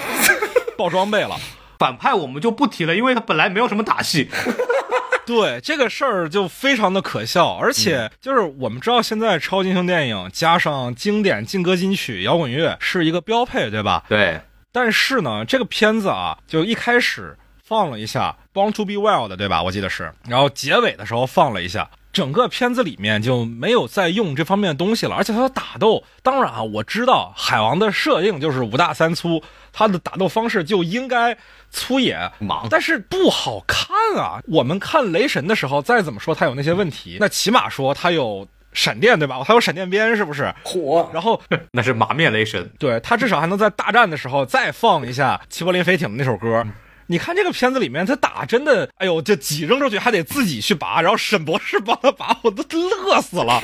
[0.77, 1.37] 爆装备了。
[1.81, 4.31] 反派我们就不提了，因为他本来没有什么打戏。
[5.27, 14.05] 对这个事儿就非常的可笑，而且就是我们知道现在超级英雄电影加上经典劲歌金曲摇滚乐是一个标配，对吧？
[14.09, 14.41] 对。
[14.71, 19.63] 但是呢，这个片子啊，就一开始放了一下《Born to Be Wild》，对吧？
[19.63, 25.15] 我记得是，然后结尾的时候放了一下，整个片子里面就没有再用这方面的东西了。
[25.15, 29.43] 而且他的打斗，当然啊，我知道海王的设定就是五大三粗，
[29.73, 31.37] 他的打斗方式就应该。
[31.71, 34.41] 粗野莽，但是不好看啊！
[34.47, 39.43] 我们看雷神的时候，再怎么说他有那些问题，那起码说他有闪电，对吧？
[39.45, 40.51] 他有闪电鞭，是不是？
[40.65, 41.39] 火，然后
[41.73, 46.67] 那是马面雷神，对他至少还能在大战的时候再放一下齐柏林飞艇的那首歌。
[47.11, 52.63] 你看这个片子里面，他打真的，哎呦，这戟扔出去还得自己去拔，然后沈博士帮他拔，我都
[53.07, 53.63] 乐死了。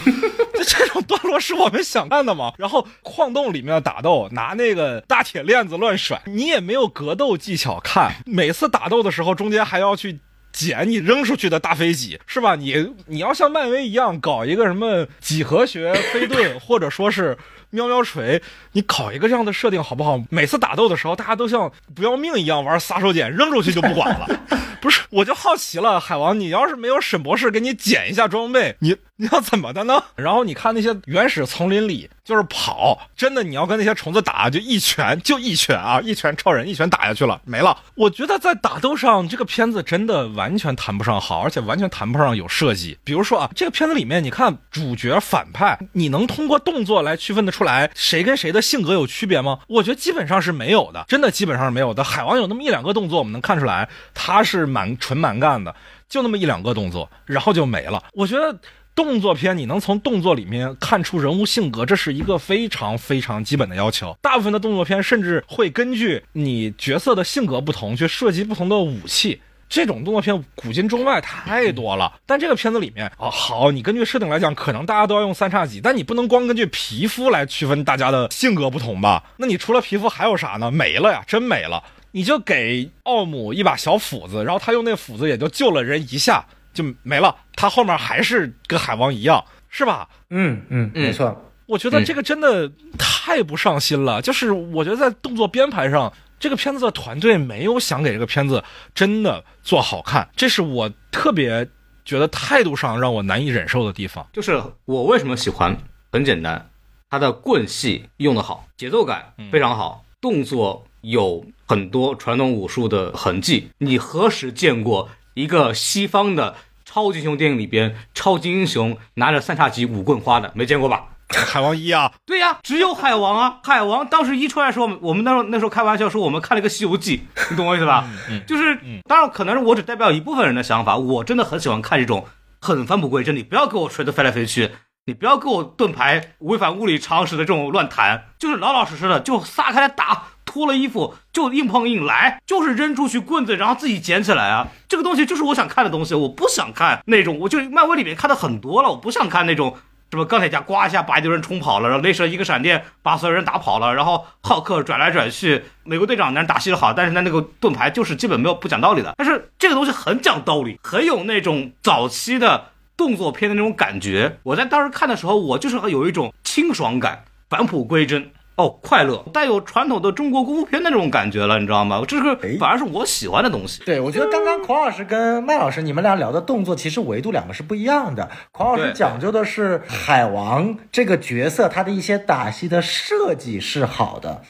[0.55, 2.55] 就 这种段落是我们想看的吗？
[2.57, 8.15] 然后矿洞里面的打斗，拿那个大铁链子乱甩，你也没有格斗技巧看。
[8.25, 10.19] 每次打斗的时候，中间还要去
[10.51, 12.57] 捡你扔出去的大飞戟，是吧？
[12.57, 17.37] 你你要像漫威一样搞一个什么几何学飞盾，或者说是。
[17.75, 18.41] 喵喵锤，
[18.73, 20.23] 你搞一个这样的设定好不好？
[20.31, 24.27] 每次打斗的时候，大家都像不要命一样玩撒手锏，扔出去就不管了。
[24.81, 30.03] 不是，我就好奇了，海王，你要是没有沈博士给你捡一下装备，你 你要怎么的呢？
[30.17, 32.11] 然后你看那些原始丛林里。
[32.25, 37.77] 就是跑，真的，你要跟那些虫子打，就一拳，就一拳啊，一拳超人，一拳打下去了，没了。
[37.97, 42.97] 我觉得在打斗上，这个片子真的完全谈不上好，而且完全谈不上有设计。
[43.05, 49.59] 比如说啊，这个片子里面，你看主角反派，你能通过动作来区分得出来谁跟谁的性格有区别吗？
[49.69, 52.03] 我觉得基本上是没有的，真的基本上是没有的。
[52.03, 55.77] 海王有那么一两个动作，我们能看出来他是蛮纯蛮干的，
[56.09, 58.03] 就那么一两个动作，然后就没了。
[58.15, 58.59] 我觉得。
[58.95, 64.17] 动作片你能从动作里面看出人物性格，这是一个非常非常基本的要求。
[64.23, 69.41] 大部分的动作片甚至会根据你角色的性格不同去设计不同的武器。
[69.69, 72.13] 这种动作片古今中外太多了。
[72.25, 79.25] 但这个片子里面啊，好，你根据设定来讲，可能大家都要用三叉戟，但你不能光根据皮肤来区分大家的性格不同吧？
[79.39, 80.71] 那你除了皮肤还有啥呢？
[80.71, 81.83] 没了呀，真没了。
[82.13, 86.47] 你就给奥姆一把小斧子，然后他用那斧子也就救了人一下。
[86.75, 90.07] 就没了，他后面还是跟海王一样，是吧？
[90.29, 91.51] 嗯嗯，没错。
[91.67, 94.21] 我觉得这个真的太不上心了。
[94.21, 98.63] 就是我觉得在动作编排上，这个片子的团队没有想给这个片子
[98.95, 101.67] 真的做好看，这是我特别
[102.05, 104.27] 觉得态度上让我难以忍受的地方。
[104.33, 105.75] 就是我为什么喜欢？
[106.13, 106.71] 很简单，
[107.09, 113.71] 他的棍戏用得好，节奏感非常好，动作有很多传统武术的痕迹。
[113.79, 115.09] 你何时见过？
[115.35, 121.05] 一个西方的超级英雄电影里边，超级英雄拿着三叉戟舞棍花的，没见过吧？
[121.29, 123.59] 海王一啊，对呀，只有海王啊。
[123.65, 128.09] 海王当时一出来的时候，我们那时候那时候开玩笑说，我们看了一个《西游记》，你懂我意思吧？
[128.47, 132.27] 就是，当然可能是我只代表一部分人的想法，我真的很喜欢看这种
[132.61, 133.35] 很返璞归真。
[133.35, 134.71] 你不要给我锤的飞来飞去，
[135.07, 140.25] 你不要给我盾牌违反物理常识的这种乱弹，就是老老实实的就撒开来打。
[140.45, 144.69] 脱了衣服就硬碰硬来，就是扔出去棍子，然后自己捡起来啊！
[144.89, 149.77] 这个东西就是我想看的东西，我不想看那种，我就漫威里面看的很多了，我不想看那种
[150.13, 159.13] 什么钢铁侠刮一下把一堆人冲跑了，然后雷神一个闪电把所有人打跑了，然后浩克转来转去，美国队长那打戏好，但是他那个盾牌就是基本没有不讲道理的。
[159.19, 162.67] 但是这个东西很讲道理，很有那种早期的
[162.97, 164.39] 动作片的那种感觉。
[164.45, 168.31] 我在当时看的时候，我就是有一种清爽感，返璞归真。
[168.57, 172.01] 哦，快乐，带有传统的中国功夫片那种感觉了，你知道吗？
[172.07, 173.83] 这哎个反而是我喜欢的东西。
[173.85, 178.31] 对，我觉得刚刚孔老师跟麦老师你们俩聊的动作，其实维度两个是不一样的。
[178.53, 184.43] 孔老师讲究的是海王这个角色他的一些打戏的设计是好的，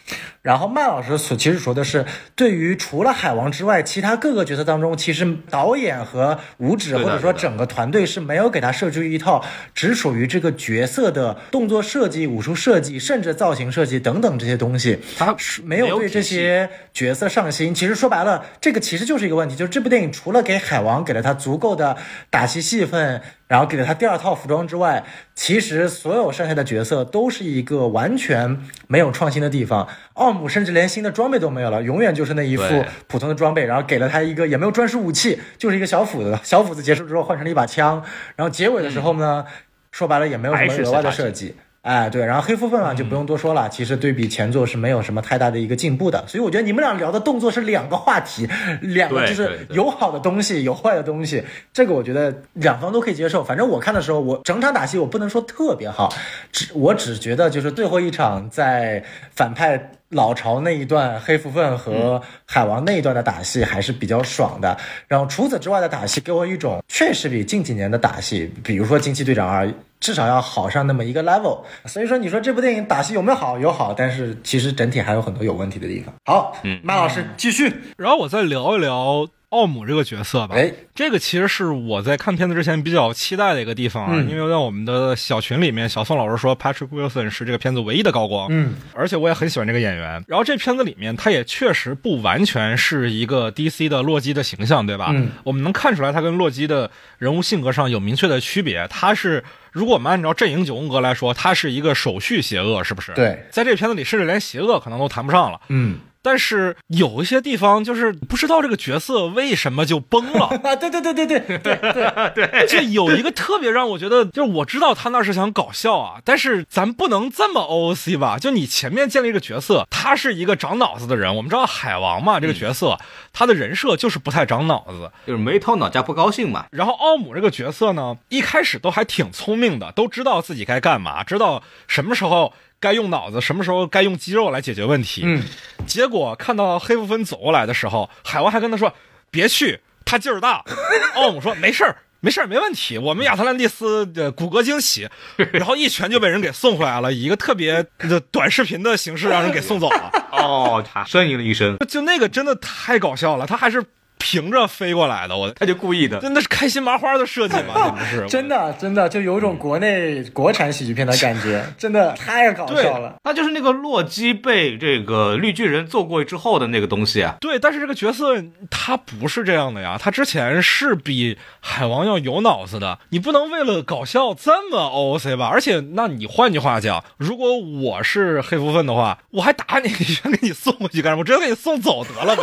[0.45, 2.05] 然后麦老师所其实说的是，
[2.37, 9.43] 对于除了海王之外，其他各个角色当中，其实导演和武指或者说整个团队是没有给他设置一套
[9.75, 14.99] 只属于这个角色的动作设计、武术设计，甚至造型设计等等这些东西。
[15.17, 17.75] 他是没有对这些角色上心。
[17.75, 21.97] 其实说白了，这个其实就是一个问题，就是这部电影除了给海王给了他足够的
[22.29, 25.05] 打戏戏份，然后给了他第二套服装之外，
[25.35, 29.89] 其实所有剩下的角色都是一个完全没有创新的地方。
[30.13, 36.39] 奥姆甚至连新的装备都没有了，永远就是那一副普通的装备，然后给了他一个也没有专属武器，就是一个小斧子。
[36.43, 38.03] 小斧子结束之后换成了一把枪，
[38.37, 39.45] 然后结尾的时候呢，
[39.93, 41.55] 说白了也没有什么额外的设计。
[41.83, 48.49] 哎，对，然后黑夫分啊就不用多说了，其实对比前作是没有什么太大的一个进步的，所以我觉得你们俩聊的动作是两个话题，
[48.81, 53.45] 两个就是有好的东西，有坏的东西，这个我觉得两方都可以接受。
[53.45, 56.11] 反正我看的时候，我整场打戏我不能说特别好，
[56.51, 59.05] 只我只觉得就是最后一场在
[59.37, 64.77] 反派老巢那一段黑蝠鲼和海王那一段的打戏还是比较爽的。
[65.07, 69.67] 然后除此之外的打戏给我一种确实比近几年的打戏，比如说《惊奇队长二》。
[70.01, 73.59] 至少要好上那么一个 level，所以说你说这部电影打戏有没有好？
[73.59, 76.13] 有好，但是其实整体还有很多有问题的地方。
[76.27, 77.73] 好，嗯马老师继续。
[77.97, 80.57] 然后我再聊一聊奥姆这个角色吧。
[80.57, 90.25] 哎，这个其实是我在看片子之前比较期待的一个地方啊，嗯因为在我们的小群里面，小宋老师说 Patrick Wilson 是这个片子唯一的高光，嗯，而且我也很喜欢这个演员。
[90.27, 95.11] 然后这片子里面，他也确实不完全是一个 DC 的洛基的形象，对吧？
[95.15, 98.87] 嗯，我们能看出来他跟洛基的人物性格上有明确的区别。
[98.89, 105.61] 他是，如果我们按照阵营九宫格来说，他是一个手续邪恶，是不是？，对，在这片子里，甚至连邪恶可能都谈不上了。
[105.69, 110.47] 嗯，但是有一些地方就是不知道这个角色为什么就崩了。
[110.65, 111.77] 啊，对对对对对对
[112.35, 118.39] 对，就有一个特别让我觉得，就是我知道他那是想搞笑啊，但是咱不能这么 OOC 吧？
[118.39, 122.99] 就你前面建立一个角色，他是一个长脑子的人，我们知道海王嘛，这个角色、
[123.35, 125.13] 他的人设就是不太长脑子。
[125.27, 126.65] 就是没头脑加不高兴嘛。
[126.71, 135.23] 然后奥姆这个角色呢，一开始都还挺聪明的，都知道自己该干嘛，知道什么时候该用脑子，什么时候该用肌肉来解决问题。
[135.25, 135.43] 嗯，
[135.87, 138.93] 结果看到黑夫芬走过来的时候，海王还跟他说
[139.31, 140.65] ：“别去，他劲儿大。
[141.17, 142.97] ”奥姆说：“没事儿。”没事儿，没问题。
[142.97, 145.07] 我们亚特兰蒂斯的骨骼惊喜，
[145.53, 150.11] 然后一拳就被人给送回来了，以一个特别的短视频的形式让人给送走了。
[150.33, 153.85] 哦，他呻吟了一声，就那个真的太搞笑了，他还是
[154.25, 156.19] 平着飞过来的，我他就故意的。
[156.19, 163.17] 真的是开心麻花的设计嘛， 简直是真的真的就有种国内国产喜剧片的感觉， 真的太搞笑了。
[163.23, 167.37] 那就是那个洛基被这个绿巨人揍过之后的那个东西啊。
[167.39, 172.99] 对，但是这个角色他不是这样的呀，他之前是比海王要有脑子的。
[173.11, 175.47] 你不能为了搞笑这么 OOC 吧？
[175.53, 181.21] 而且，那你换句话讲，如果我是黑福分的话，我还打你 一拳给你送过去干什么？
[181.21, 182.43] 我直接给你送走得了呗，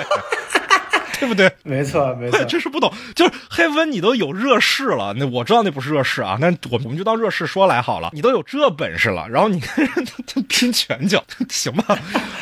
[1.21, 1.51] 对不对？
[1.63, 10.05] 没 错没错， 真是不懂，就是黑芬，你都有热视了，那我知道那不是热视啊，那我我们就当热视说来好了，你都有这本事了，然后你跟人
[10.49, 11.95] 拼拳脚， 行吧？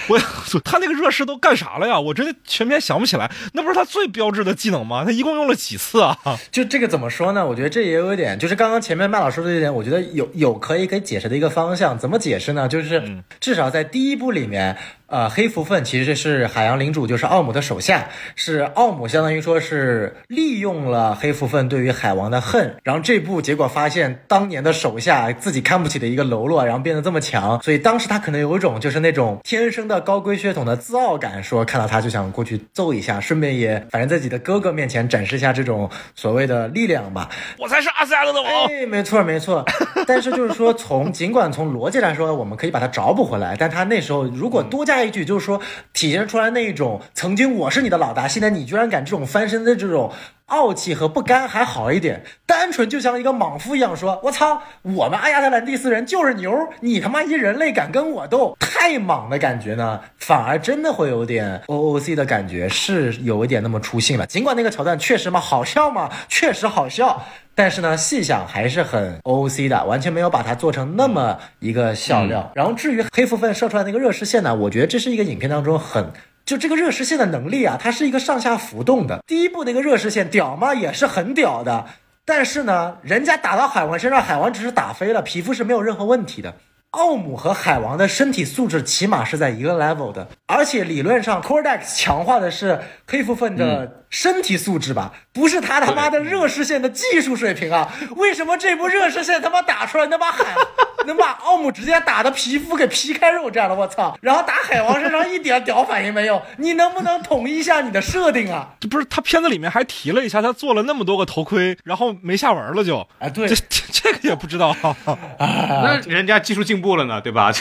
[0.08, 0.18] 我
[0.64, 2.00] 他那个热视都干啥了呀？
[2.00, 5.04] 我真的全篇想不起来，那不是他最标志的技能吗？
[5.04, 6.18] 他一共用了几次啊？
[6.50, 7.46] 就这个怎么说呢？
[7.46, 11.98] 我觉得这也有一点，就是刚刚前面麦老师的这点，我觉得有有可以给解释的一个方向。
[12.00, 12.68] 怎么解释呢？
[12.70, 14.78] 就是至少在第一部里面，
[15.10, 37.30] 呃，黑福分其实是海洋领主，就是奥姆的手下，是奥姆相当于说是利用了黑福分对于海王的恨，然后这部结果发现当年的手下自己看不起的一个喽啰，然后变得这么强，所以当时他可能有一种就是那种天生的高贵血统的自傲感，说看到他就想过去揍一下，顺便也反正在自己的哥哥面前展示一下这种所谓的力量吧。
[37.58, 38.52] 我才是阿斯加德的王。
[38.68, 39.66] 哎，没错没错，
[40.06, 45.62] 但是就是说从尽管从逻辑来说，我们可以把他找补回来，但他那时候如果多加一句，就是说
[45.94, 50.12] 体现出来那种曾经我是你的老大，现在你居然敢这种翻身的这种。
[50.50, 64.26] 傲气和不甘还好一点，单纯就像一个莽夫一样说：“我操，我们阿亚特兰蒂斯人就是牛，你他妈一人类敢跟我斗，太莽的感觉呢，反而真的会有点 OOC 的感觉，是有一点那么出戏了。
[64.26, 67.24] 尽管那个桥段确实嘛好笑嘛，确实好笑，
[67.56, 72.52] 但是呢，细想还是很 OOC 的，完全没有把它做成那么一个笑料。
[72.56, 76.12] 然后至于黑福分射出来那个热视线呢，我觉得这是一个影片当中很。
[76.50, 79.24] 就这个热视线的能力啊，它是一个上下浮动的。
[79.28, 80.74] 第一步那个热视线屌吗？
[80.74, 81.86] 也是很屌的，
[82.26, 86.56] 但是呢，人家打到海王身上，海王只是打飞了，皮肤是没有任何问题的。
[86.92, 97.94] 奥姆和海王的身体素质起码是在一个 level 的，而且理论上 Cordex 强化的是黑蝠鲼的身体素质吧，不是他他妈的热视线的技术水平啊！
[98.16, 100.56] 为什么这波热视线他妈打出来能把海
[101.06, 103.76] 能把奥姆直接打的皮肤给劈开肉绽了？
[103.76, 104.18] 我操！
[104.22, 108.68] 然后打海王身上一点屌反应没有，你能不能统一一下你的设定啊？
[108.80, 113.08] 这不是他片子里面还提了一下，他做了那么多个头盔，然后没下文了就。
[113.20, 114.76] 哎，对这，这这个也不知道。
[115.40, 117.52] 那人家技术进步了呢，对吧？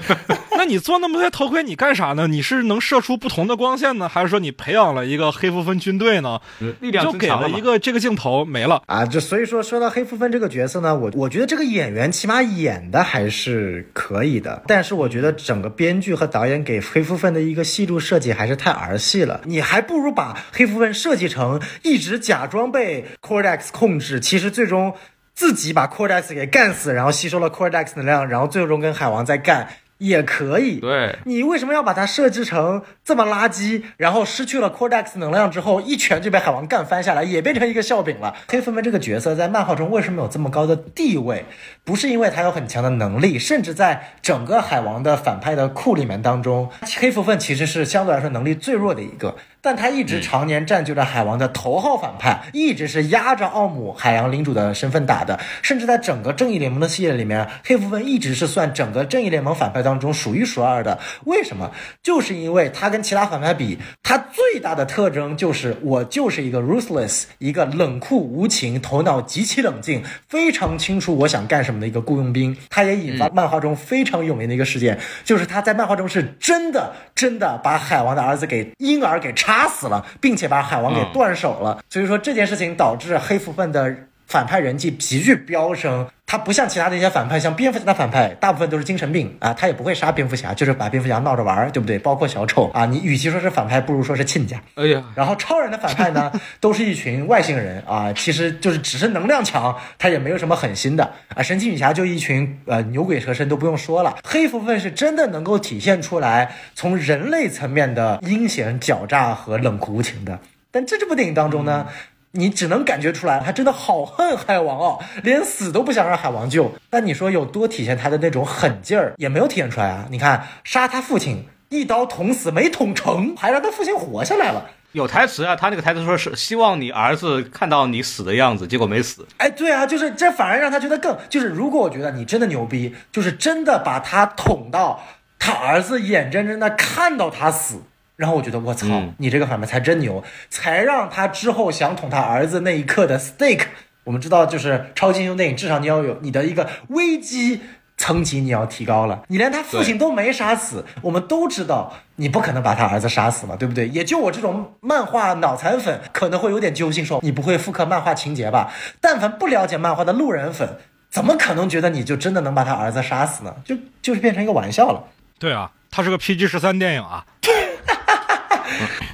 [0.56, 2.26] 那你做那么多头盔，你干啥呢？
[2.26, 6.40] 你是能射出不同的光线呢，还是说你培养了一个黑蝠分军队呢？
[6.80, 8.82] 力量就给了一个这个镜头没了。
[8.86, 24.92] 啊，就所以说说到黑蝠分这个角色呢，我我觉得这个演员起码演的还是可以的，但是我觉得整个编剧和导演给黑蝠分的一个戏路设计还是太儿戏了，你还不如把黑蝠分设计成一直假装被 Cordex 控制，其实最终
[25.38, 29.68] 自己把 Cordex 给干死，然后吸收了 Cordex 能量，然后最终跟海王再干。
[29.98, 33.82] 也可以，对你为什么要把它设置成这么垃圾？
[33.96, 38.32] 然后失去了 Cordex 能量之后，一拳就被海王干翻下来，也变成一个笑柄了。
[38.48, 41.44] 黑蝠鲼这个角色在漫画中为什么有这么高的地位？
[41.82, 49.34] 不是因为他有很强的能力，甚至在整个海王的反派的库里面当中，黑蝠鲼其实是相对来说能力最弱的一个。
[49.60, 60.98] 但他一直常年占据着海王的头号反派，一直是压着奥姆海洋领主的身份打的，甚至在整个正义联盟的系列里面，黑蝠鲼一直是算整个正义联盟反派当中数一数二的。
[61.24, 61.70] 为什么？
[62.02, 72.56] 就是因为他跟其他反派比，他最大的特征就是我就是一个 ruthless，一个冷酷无情、头脑极其冷静、非常清楚我想干什么的一个雇佣兵。
[72.70, 81.82] 他也引发漫画中非常有名的一个事件，就是他在漫画中是真的真的把海王的儿子给婴儿给插死了，并且把海王给断手了。
[81.88, 83.96] 所以说这件事情导致黑蝠鲼的
[84.28, 86.06] 反派人气急剧飙升。
[86.30, 91.98] 他不像其他的一些反派，像蝙蝠侠的反派，大部分都是精神病啊，他也不会杀蝙蝠侠，就是把蝙蝠侠闹着玩儿，对不对？
[91.98, 94.60] 包括小丑啊，你与其说是反派，不如说是亲家。
[94.74, 101.42] 哎呀，然后超人的反派呢，都是一群外星人啊，其实就是只是能量强，他也没有什么狠心的啊。
[101.42, 110.38] 神奇女侠就一群呃牛鬼蛇神都不用说了，黑蝠鲼是真的能够体现出来从人类层面的阴险狡诈和冷酷无情的。
[110.70, 111.86] 但在这部电影当中呢，
[112.32, 116.72] 你只能感觉出来，他真的好恨海王哦，连死都不想让海王救。
[116.90, 120.06] 但你说有多体现他的那种狠劲儿，也没有体现出来啊。
[120.10, 124.70] 你看杀他父亲一刀捅死没捅成，还让他父亲活下来了。
[124.92, 129.26] 有台词啊，他那个台词说是希望你儿子看到你死的样子，结果没死。
[129.36, 135.02] 哎，对啊，就是这反而让他觉得更就是，如果我觉得你真的牛逼，就是真的把他捅到
[135.38, 137.82] 他儿子眼睁睁的看到他死，
[138.18, 143.66] 然后我觉得我操，嗯你这个反派才真牛，才让他之后想捅他儿子那一刻的 stake。
[144.02, 147.60] 我们知道，就是超级英雄电影，至少你要有你的一个危机
[147.96, 149.22] 层级，你要提高了。
[149.28, 153.86] 你连他父亲都没杀死，我们都知道你不可能把他儿子杀死嘛，对不对？
[153.88, 158.72] 也就我这种漫画脑残粉可能会有点揪心，说你不会复刻漫画情节吧？
[159.00, 160.76] 但凡不了解漫画的路人粉，
[161.08, 163.54] 怎么可能觉得你就真的能把他儿子杀死呢？
[163.64, 165.04] 就就是变成一个玩笑了。
[165.38, 167.24] 对啊，它是个 PG 十三电影啊。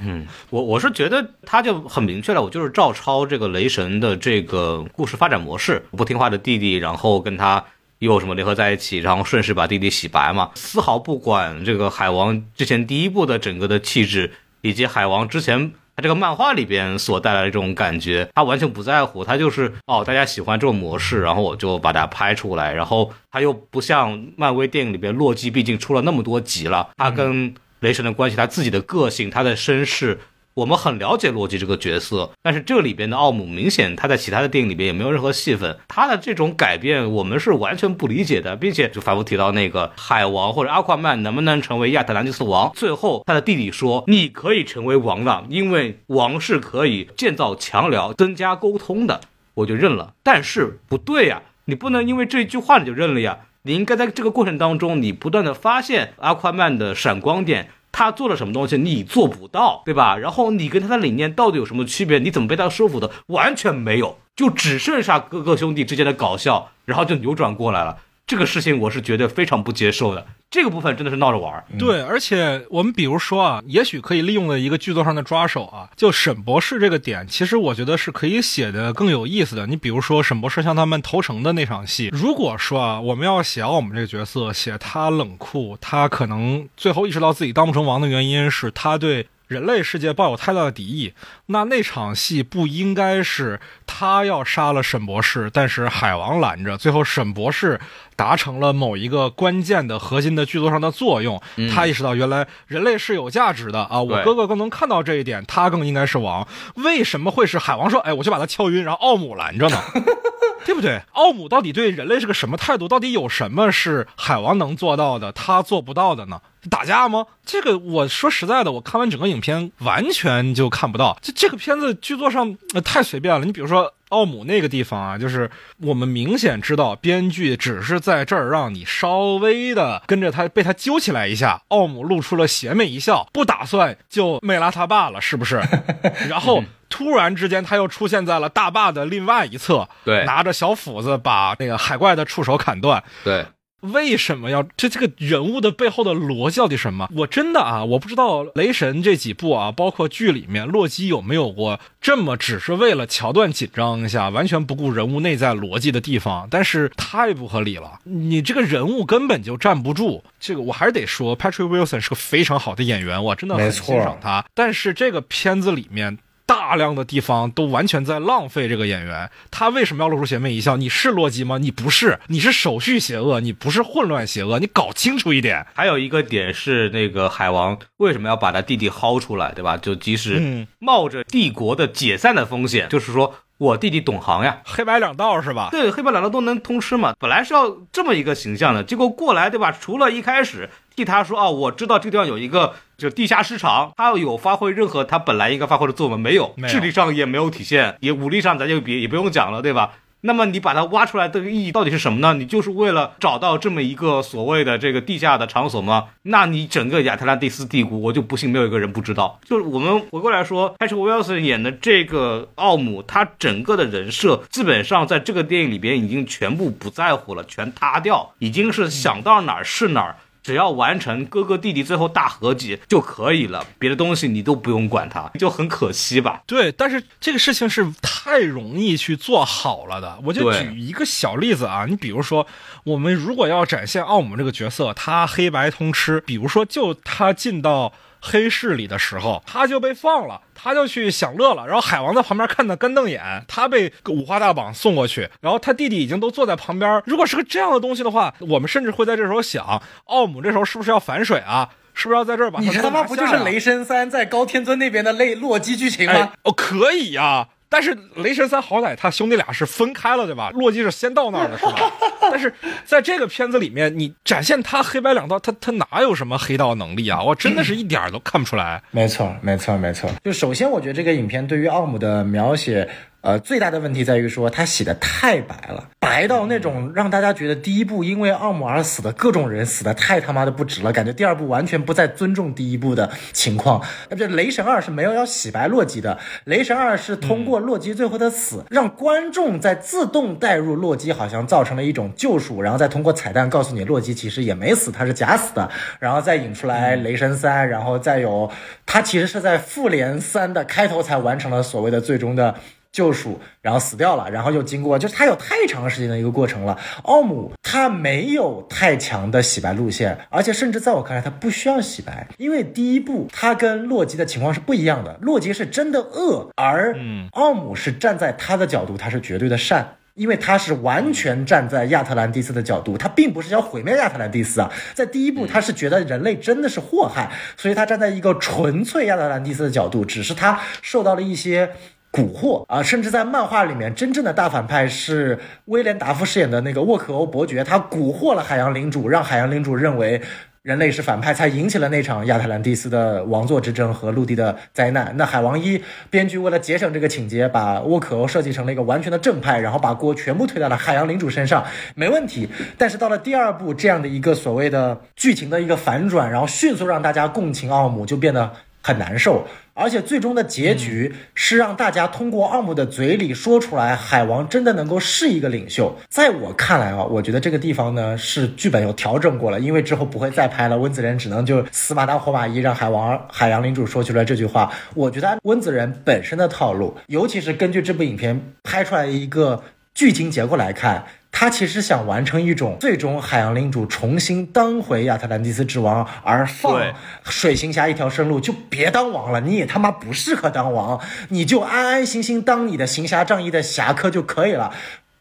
[0.06, 7.64] 嗯我我是觉得他就很明确了，我就是照抄这个雷神的这个故事发展模式，不听话的弟弟，然后跟他
[7.98, 15.72] 又什么联合在一起，然后顺势把弟弟洗白嘛，丝毫不管这个海王之前第一部的整个的气质，以及海王之前。
[15.96, 30.18] 他这个漫画里边所带来的这种感觉，他完全不在乎，他就是哦，大家喜欢这种模式，然后我就把它拍出来，然后他又不像漫威电影里边洛基，毕竟出了那么多集了，他跟雷神的关系，他自己的个性，他的身世，
[30.54, 49.20] 我们很了解洛基这个角色，但是这里边的奥姆明显他在其他的电影里边也没有任何戏份，他的这种改变我们是完全不理解的，并且就反复提到那个海王或者阿夸曼能不能成为亚特兰蒂斯王，最后他的弟弟说你可以成为王了，因为王是可以建造墙梁、增加沟通的，
[49.52, 50.14] 我就认了。
[50.22, 53.40] 但是不对呀、你不能因为这一句话你就认了呀。
[53.66, 60.18] 你应该在这个过程当中，你不断的发现阿夸曼的闪光点，他做了什么东西你做不到，对吧？
[60.18, 62.18] 然后你跟他的理念到底有什么区别？
[62.18, 63.10] 你怎么被他说服的？
[63.28, 67.96] 完全没有，就只剩下哥哥兄弟之间的搞笑，然后就扭转过来了。
[68.26, 71.64] 这个事情我是觉得非常不接受的，这个部分真的是闹着玩儿。
[71.78, 79.66] 对，而且我们比如说啊，也许可以利用的一个剧作上的抓手啊，就沈博士这个点，其实我觉得是可以写的更有意思的。
[79.66, 91.12] 你比如说沈博士向他们投诚的那场戏，如果说啊，我们要写奥姆这个角色，写他冷酷，他可能最后意识到自己当不成王的原因是他对人类世界抱有太大的敌意，
[91.46, 97.78] 那那场戏不应该是他要杀了沈博士，但是海王拦着，最后沈博士
[98.16, 101.40] 达成了某一个关键的核心的剧作上的作用，
[101.74, 104.00] 他意识到原来人类是有价值的啊！
[104.00, 106.46] 我哥哥更能看到这一点，他更应该是王。
[106.76, 109.78] 为什么会是海王说，哎，我去把他敲晕，然后奥姆拦着呢？
[110.64, 111.02] 对不对？
[111.12, 112.88] 奥姆到底对人类是个什么态度？
[112.88, 116.40] 到底有什么是海王能做到的，他做不到的呢？
[116.70, 117.26] 打架吗？
[117.44, 121.18] 这个我说实在的，我看完整个影片完全就看不到。
[121.20, 123.44] 这这个片子剧作上太随便了。
[123.44, 125.50] 你比如说奥姆那个地方啊，就是
[125.80, 131.62] 我们明显知道编剧只是在这儿让你稍微的跟着他被他揪起来一下。
[131.68, 135.60] 奥姆露出了邪魅一笑，不打算就没拉他爸了，是不是？
[136.28, 143.44] 然后突然之间他又出现在了大坝的另外一侧，对，拿着小斧子把那个海怪的触手砍断，对。
[143.92, 147.08] 为什么要这这个人物的背后的逻辑到底什么？
[147.16, 158.00] 我真的啊，我不知道雷神这几部啊，包括剧里面洛基有没有过这么只是为了桥段紧张一下，完全不顾人物内在逻辑的地方，但是太不合理了。
[158.04, 160.24] 你这个人物根本就站不住。
[160.40, 164.44] 这个我还是得说，Patrick Wilson 是个非常好的演员，我真的很欣赏他。
[164.54, 166.18] 但是这个片子里面。
[166.46, 170.76] 大量的地方都完全在浪费这个演员，他为什么要露出邪魅一笑？
[170.76, 171.58] 你是洛基吗？
[171.58, 175.66] 你不是，你是手续邪恶，你不是混乱邪恶，你搞清楚一点。
[175.74, 179.76] 还有一个点是，那个海王为什么要把他弟弟薅出来，对吧？
[179.76, 183.34] 就即使冒着帝国的解散的风险，就是说。
[183.56, 185.68] 我弟弟懂行呀，黑白两道是吧？
[185.70, 187.14] 对，黑白两道都能通吃嘛。
[187.20, 189.70] 本来是要这么一个形象的，结果过来，对吧？
[189.70, 196.54] 除了一开始替他说，啊，我知道这个地方有一个就地下市场，他有发挥任何他本来应该发挥的作用没有？
[196.68, 199.92] 智力上也没有体现，也武力上咱就别也不用讲了，对吧？
[200.26, 202.32] 那么你把它挖出来的意义到底是什么呢？
[202.32, 206.06] 你就是为了找到这么一个所谓的这个地下的场所吗？
[206.22, 209.38] 那你整个亚特兰蒂斯帝国，我就不信没有一个人不知道。
[209.44, 220.16] 就是我们回过来说，Patrick Wilson 演的这个奥姆，他整个的人设基本上在这个电影里边已经全部不在乎了，全塌掉，已经是想到哪儿是哪儿。
[220.44, 226.42] 只要完成哥哥弟弟最后大合集就可以了，别的东西你都不用管它，就很可惜吧？
[226.46, 230.20] 对，但是这个事情是太容易去做好了的。
[230.24, 232.46] 我就举一个小例子啊，你比如说，
[232.84, 237.92] 我们如果要展现奥姆这个角色，他黑白通吃，比如说就他进到。
[238.26, 241.66] 黑市里的时候，他就被放了，他就去享乐了。
[241.66, 245.28] 然后海王在旁边看的干瞪眼，他被五花大绑送过去。
[245.42, 247.02] 然后他弟弟已经都坐在旁边。
[247.04, 251.68] 如果是个这样的东西的话，我们甚至会在这时候想，奥姆这时候是不是要反水啊？
[251.96, 252.58] 是不是要在这儿把？
[252.58, 256.32] 你他妈不就是雷神三在高天尊那边的类洛基剧情吗？
[256.42, 257.50] 哦，可以呀。
[257.74, 260.50] 但是雷神三好歹他兄弟俩是分开了，对吧？
[260.54, 261.74] 洛基是先到那儿的，是吧？
[262.22, 262.54] 但是
[262.84, 267.20] 在这个片子里面，你展现他黑白两道，他他哪有什么黑道能力啊？
[267.20, 268.80] 我真的是一点都看不出来。
[268.92, 270.08] 没错，没错，没错。
[270.22, 272.88] 就首先，我觉得这个影片对于奥姆的描写。
[273.24, 283.82] 呃，最大的问题在于说他洗的太白了，白到那种让大家觉得第一部因为奥姆而死的各种人死的太他妈的不值了，感觉第二部完全不再尊重第一部的情况。
[284.10, 298.50] 那这雷神二是没有要洗白洛基的，雷神二是通过洛基最后的死，让观众在自动带入洛基好像造成了一种救赎，然后再通过彩蛋告诉你洛基其实也没死，他是假死的，然后再引出来雷神三，然后再有
[298.84, 302.54] 他其实是在复联三的开头才完成了所谓的最终的。
[302.94, 306.78] 救赎，然后死掉了，然后又经过，就是他有太长时间的一个过程了。
[307.02, 315.18] 奥姆他没有太强的洗白路线，而且甚至在我看来，他不需要洗白，因为第一部他跟洛基的情况是不一样的。
[315.20, 316.96] 洛基是真的恶，而
[317.32, 324.70] 奥姆是站在他的角度，他是绝对的善，因为他是完全站在亚特兰蒂斯的角度，他并不是要毁灭亚特兰蒂斯啊。
[324.94, 331.70] 在第一部，他是觉得人类真的是祸害，所以他站在一个纯粹亚特兰蒂斯的角度，只是他受到了一些。
[332.14, 340.22] 蛊惑啊，甚至在漫画里面，真正的大反派是威廉达夫饰演的那个沃克欧伯爵，他蛊惑了海洋领主，让海洋领主认为
[340.62, 345.12] 人类是反派，才引起了那场亚特兰蒂斯的王座之争和陆地的灾难。
[345.16, 351.64] 那海王一编剧为了节省这个情节，把沃克欧设计成了一个完全的正派，然后把锅全部推到了海洋领主身上，
[351.96, 352.48] 没问题。
[352.78, 358.52] 但是到了第二部这样的一个所谓的剧情的一个反转，然后迅速让大家共情奥姆，就变得。
[358.86, 365.96] 很难受，而且最终的结局是让大家通过奥姆的嘴里说出来，海王真的能够是一个领袖。
[366.10, 374.70] 在我看来啊，我觉得这个地方呢是剧本有调整过了，因为之后不会再拍了，温子仁只能就死马当活马医，让海王海洋领主说出来这句话。
[374.94, 379.64] 我觉得温子仁本身的套路，尤其是根据这部影片拍出来一个。
[379.94, 381.04] 剧情结构来看，
[381.36, 386.80] 他其实想完成一种最终海洋领主重新当回亚特兰蒂斯之王，而放
[387.24, 394.72] 水行侠一条生路，就别当王了，你也他妈不适合当王，你就安安心心当你的行侠仗义的侠客就可以了。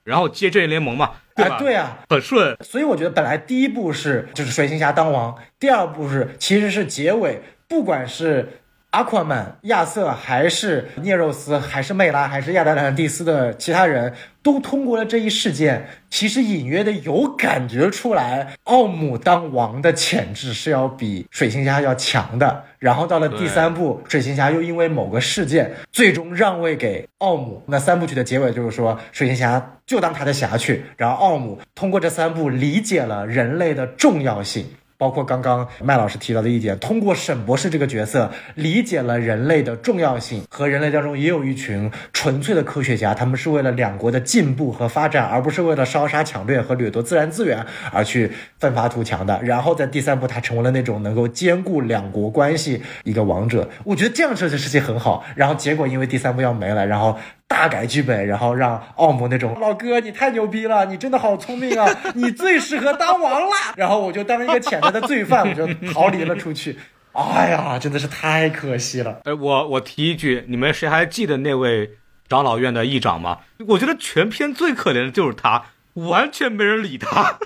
[0.03, 1.55] 然后接正义联盟嘛，对吧？
[1.55, 2.55] 啊，对啊，很顺。
[2.63, 8.61] 所以我觉得本来第一步是就是水行侠当王，第二步是其实是结尾，不管是
[8.93, 14.13] 阿库曼、亚瑟，还是聂肉斯，还是魅拉，还是亚特兰蒂斯的其他人
[14.43, 22.65] 都通过了这一事件，其实隐约的有感觉出来，奥姆当王的潜质是要比水行侠要强的。
[22.77, 27.63] 然后到了第三部，水行侠又因为某个事件最终让位给奥姆。
[27.65, 34.67] 那三部曲的结尾就是说，水行侠就当他的侠去，然后奥姆通过这三部理解了人类的重要性。
[35.03, 49.37] 包括刚刚麦老师提到的一点，通过沈博士这个角色，理解了人类的重要性，和人类当中也有一群纯粹的科学家，他们是为了两国的进步和发展，而不是为了烧杀抢掠和掠夺自然资源而去奋发图强的。
[49.43, 53.69] 然后在第三部，他成为了那种能够兼顾两国关系一个王者。
[53.83, 55.25] 我觉得这样设计设计很好。
[55.35, 57.17] 然后结果因为第三部要没了，然后
[57.53, 63.55] 大改剧本，然后让奥姆那种老哥你太牛逼了，你真的好聪明啊， 你最适合当王了。
[63.75, 66.79] 然后我就当一个潜在的罪犯，我就逃离了出去。
[67.11, 69.21] 哎呀，真的是太可惜了。
[69.25, 71.91] 哎，我我提一句，你们谁还记得那位
[72.27, 73.37] 长老院的议长吗？
[73.67, 77.37] 我觉得全片最可怜的就是他，完全没人理他。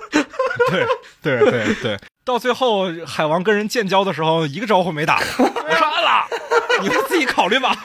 [0.70, 0.86] 对
[1.22, 6.26] 对对对，到最后海王跟人建交的时候，一个招呼没打， 我说按了，
[6.80, 7.76] 你们自己考虑吧。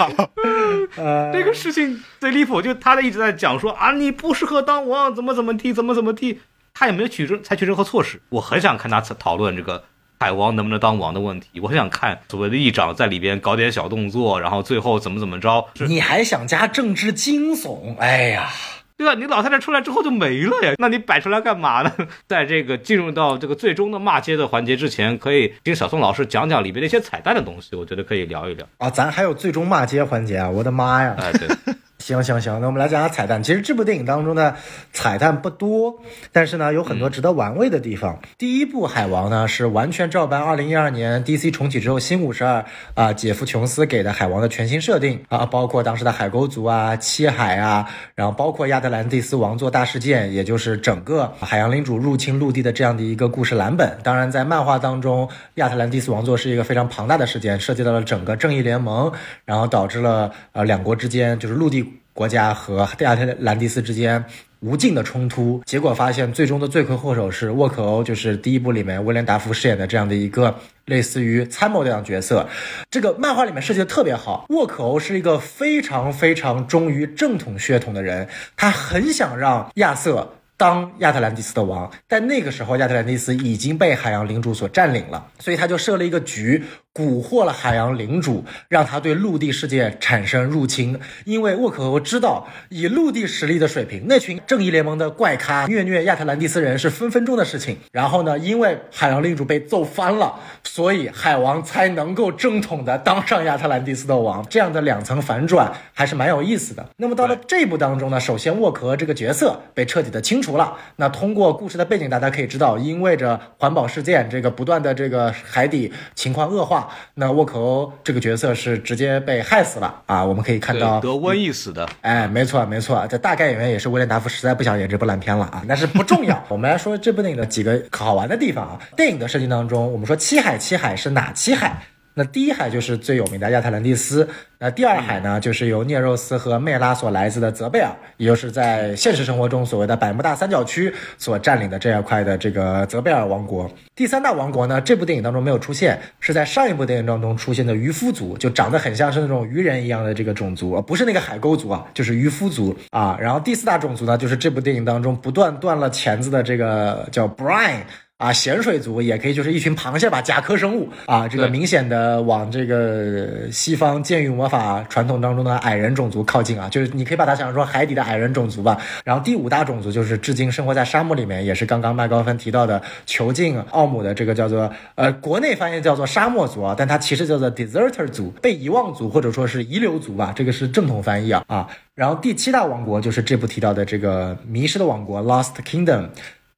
[0.98, 6.40] 呃，这个事情最离谱，就他一直在讲说啊，你不适合当王，怎么怎么地，怎么怎么地，
[6.74, 8.22] 他也没有取证采取任何措施。
[8.30, 9.84] 我很想看他讨论这个
[10.20, 17.98] 海王能不能当王的问题，我很想看所谓的议长在里边搞点小动作，然后最后怎么怎么着，你还想加政治惊悚？
[17.98, 18.50] 哎呀，
[18.98, 19.14] 对吧？
[19.16, 21.92] 你老太太出来之后就没了呀，那你摆出来干嘛呢？
[22.28, 28.68] 在这个进入到这个最终的骂街的环节之前，可以听小宋老师讲讲里边的一些彩蛋的东西，我觉得可以聊一聊。
[28.78, 30.50] 啊，咱还有最终骂街环节啊！
[30.50, 31.16] 我的妈呀！
[31.20, 31.48] 哎，对，
[32.04, 33.42] 行行行，那我们来讲讲彩蛋。
[33.42, 34.54] 其实这部电影当中的
[34.92, 36.02] 彩蛋不多，
[36.34, 38.20] 但是呢，有很多值得玩味的地方。
[38.38, 53.98] 第一部《海王》呢是完全照搬2012年 DC 重启之后新五十二啊，杰夫琼斯给的海王的全新设定啊，包括当时的海沟族啊、七海啊，然后包括亚特兰蒂斯王座大事件，也就是整个海洋领主入侵陆地的这样的一个故事蓝本。
[54.04, 59.10] 当然，在漫画当中，亚特兰蒂斯王座是一个非常庞大的事件，涉及到了整个正义联盟，
[59.46, 64.24] 然后导致了呃两国之间就是陆地国家和亚特兰蒂斯之间
[64.60, 70.56] 无尽的冲突，结果发现最终的罪魁祸首是沃克欧，就是第一部里面威廉达福饰演的这样的一个
[70.86, 72.48] 类似于参谋这样角色。
[72.90, 80.36] 这个漫画里面设计的特别好，沃克欧是一个非常非常忠于正统血统的人，他很想让亚瑟。
[80.56, 86.64] 当亚特兰蒂斯的王，但那个时候亚特兰蒂斯已经被海洋领主所占领了，所以他就设了一个局，
[86.94, 91.00] 蛊惑了海洋领主，让他对陆地世界产生入侵。
[91.26, 97.78] 因为沃可欧知道，以陆地实力的水平，那群正义联盟的怪咖虐虐亚特兰蒂斯人是分分钟的事情。
[97.92, 104.46] 然后呢，因为海洋领主被揍翻了，所以海王才能够正统的当上亚特兰蒂斯的王。
[104.48, 106.88] 这样的两层反转还是蛮有意思的。
[106.98, 110.78] 那么到了这部当中呢，首先沃克这个角色被彻底的清除了。
[110.98, 116.83] 那通过故事的背景，大家可以知道，因为着环保事件，这个不断的这个海底情况恶化，
[117.16, 120.24] 那沃克欧这个角色是直接被害死了啊。
[120.24, 121.88] 我们可以看到得瘟疫死的。
[122.02, 126.42] 哎，没错没错，这大概演员也是威廉达夫实在不想演这部烂片了啊，但是不重要。
[126.50, 128.80] 我们来说这部电影的几个好玩的地方啊。
[128.96, 131.82] 电影的设计当中，我们说七海七海是哪七海？
[132.16, 134.28] 那第一海就是最有名的亚特兰蒂斯，
[134.60, 143.70] 那第二海呢，就是由涅肉斯和魅拉所来自的泽贝尔，也就是在现实生活中所谓的百慕大三角区所占领的这一块的这个泽贝尔王国。
[143.96, 153.18] 第三大王国呢，这部电影当中没有出现，是在上一部电影当中出现的渔夫族，就长得很像是那种鱼人一样的这个种族，不是那个海沟族啊，就是渔夫族啊。
[153.20, 157.82] 然后第四大种族呢，就是这部电影当中不断断了钳子的这个叫 Brian。
[158.20, 168.78] 啊，咸水族也可以就是一群螃蟹吧，甲壳生物啊，这个明显的往这个西方剑与魔法传统当中的矮人种族靠近啊，就是你可以把它想象说海底的矮人种族吧。
[169.04, 181.68] 然后第五大种族就是至今生活在沙漠里面，也是刚刚麦高芬提到的囚禁奥姆的这个叫做呃国内翻译叫做沙漠族啊，但它其实叫做 deserter 族，被遗忘族或者说是遗留族吧，这个是正统翻译啊啊。
[181.94, 186.10] 然后第七大王国就是这部提到的这个迷失的王国 Lost Kingdom，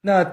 [0.01, 0.24] 那。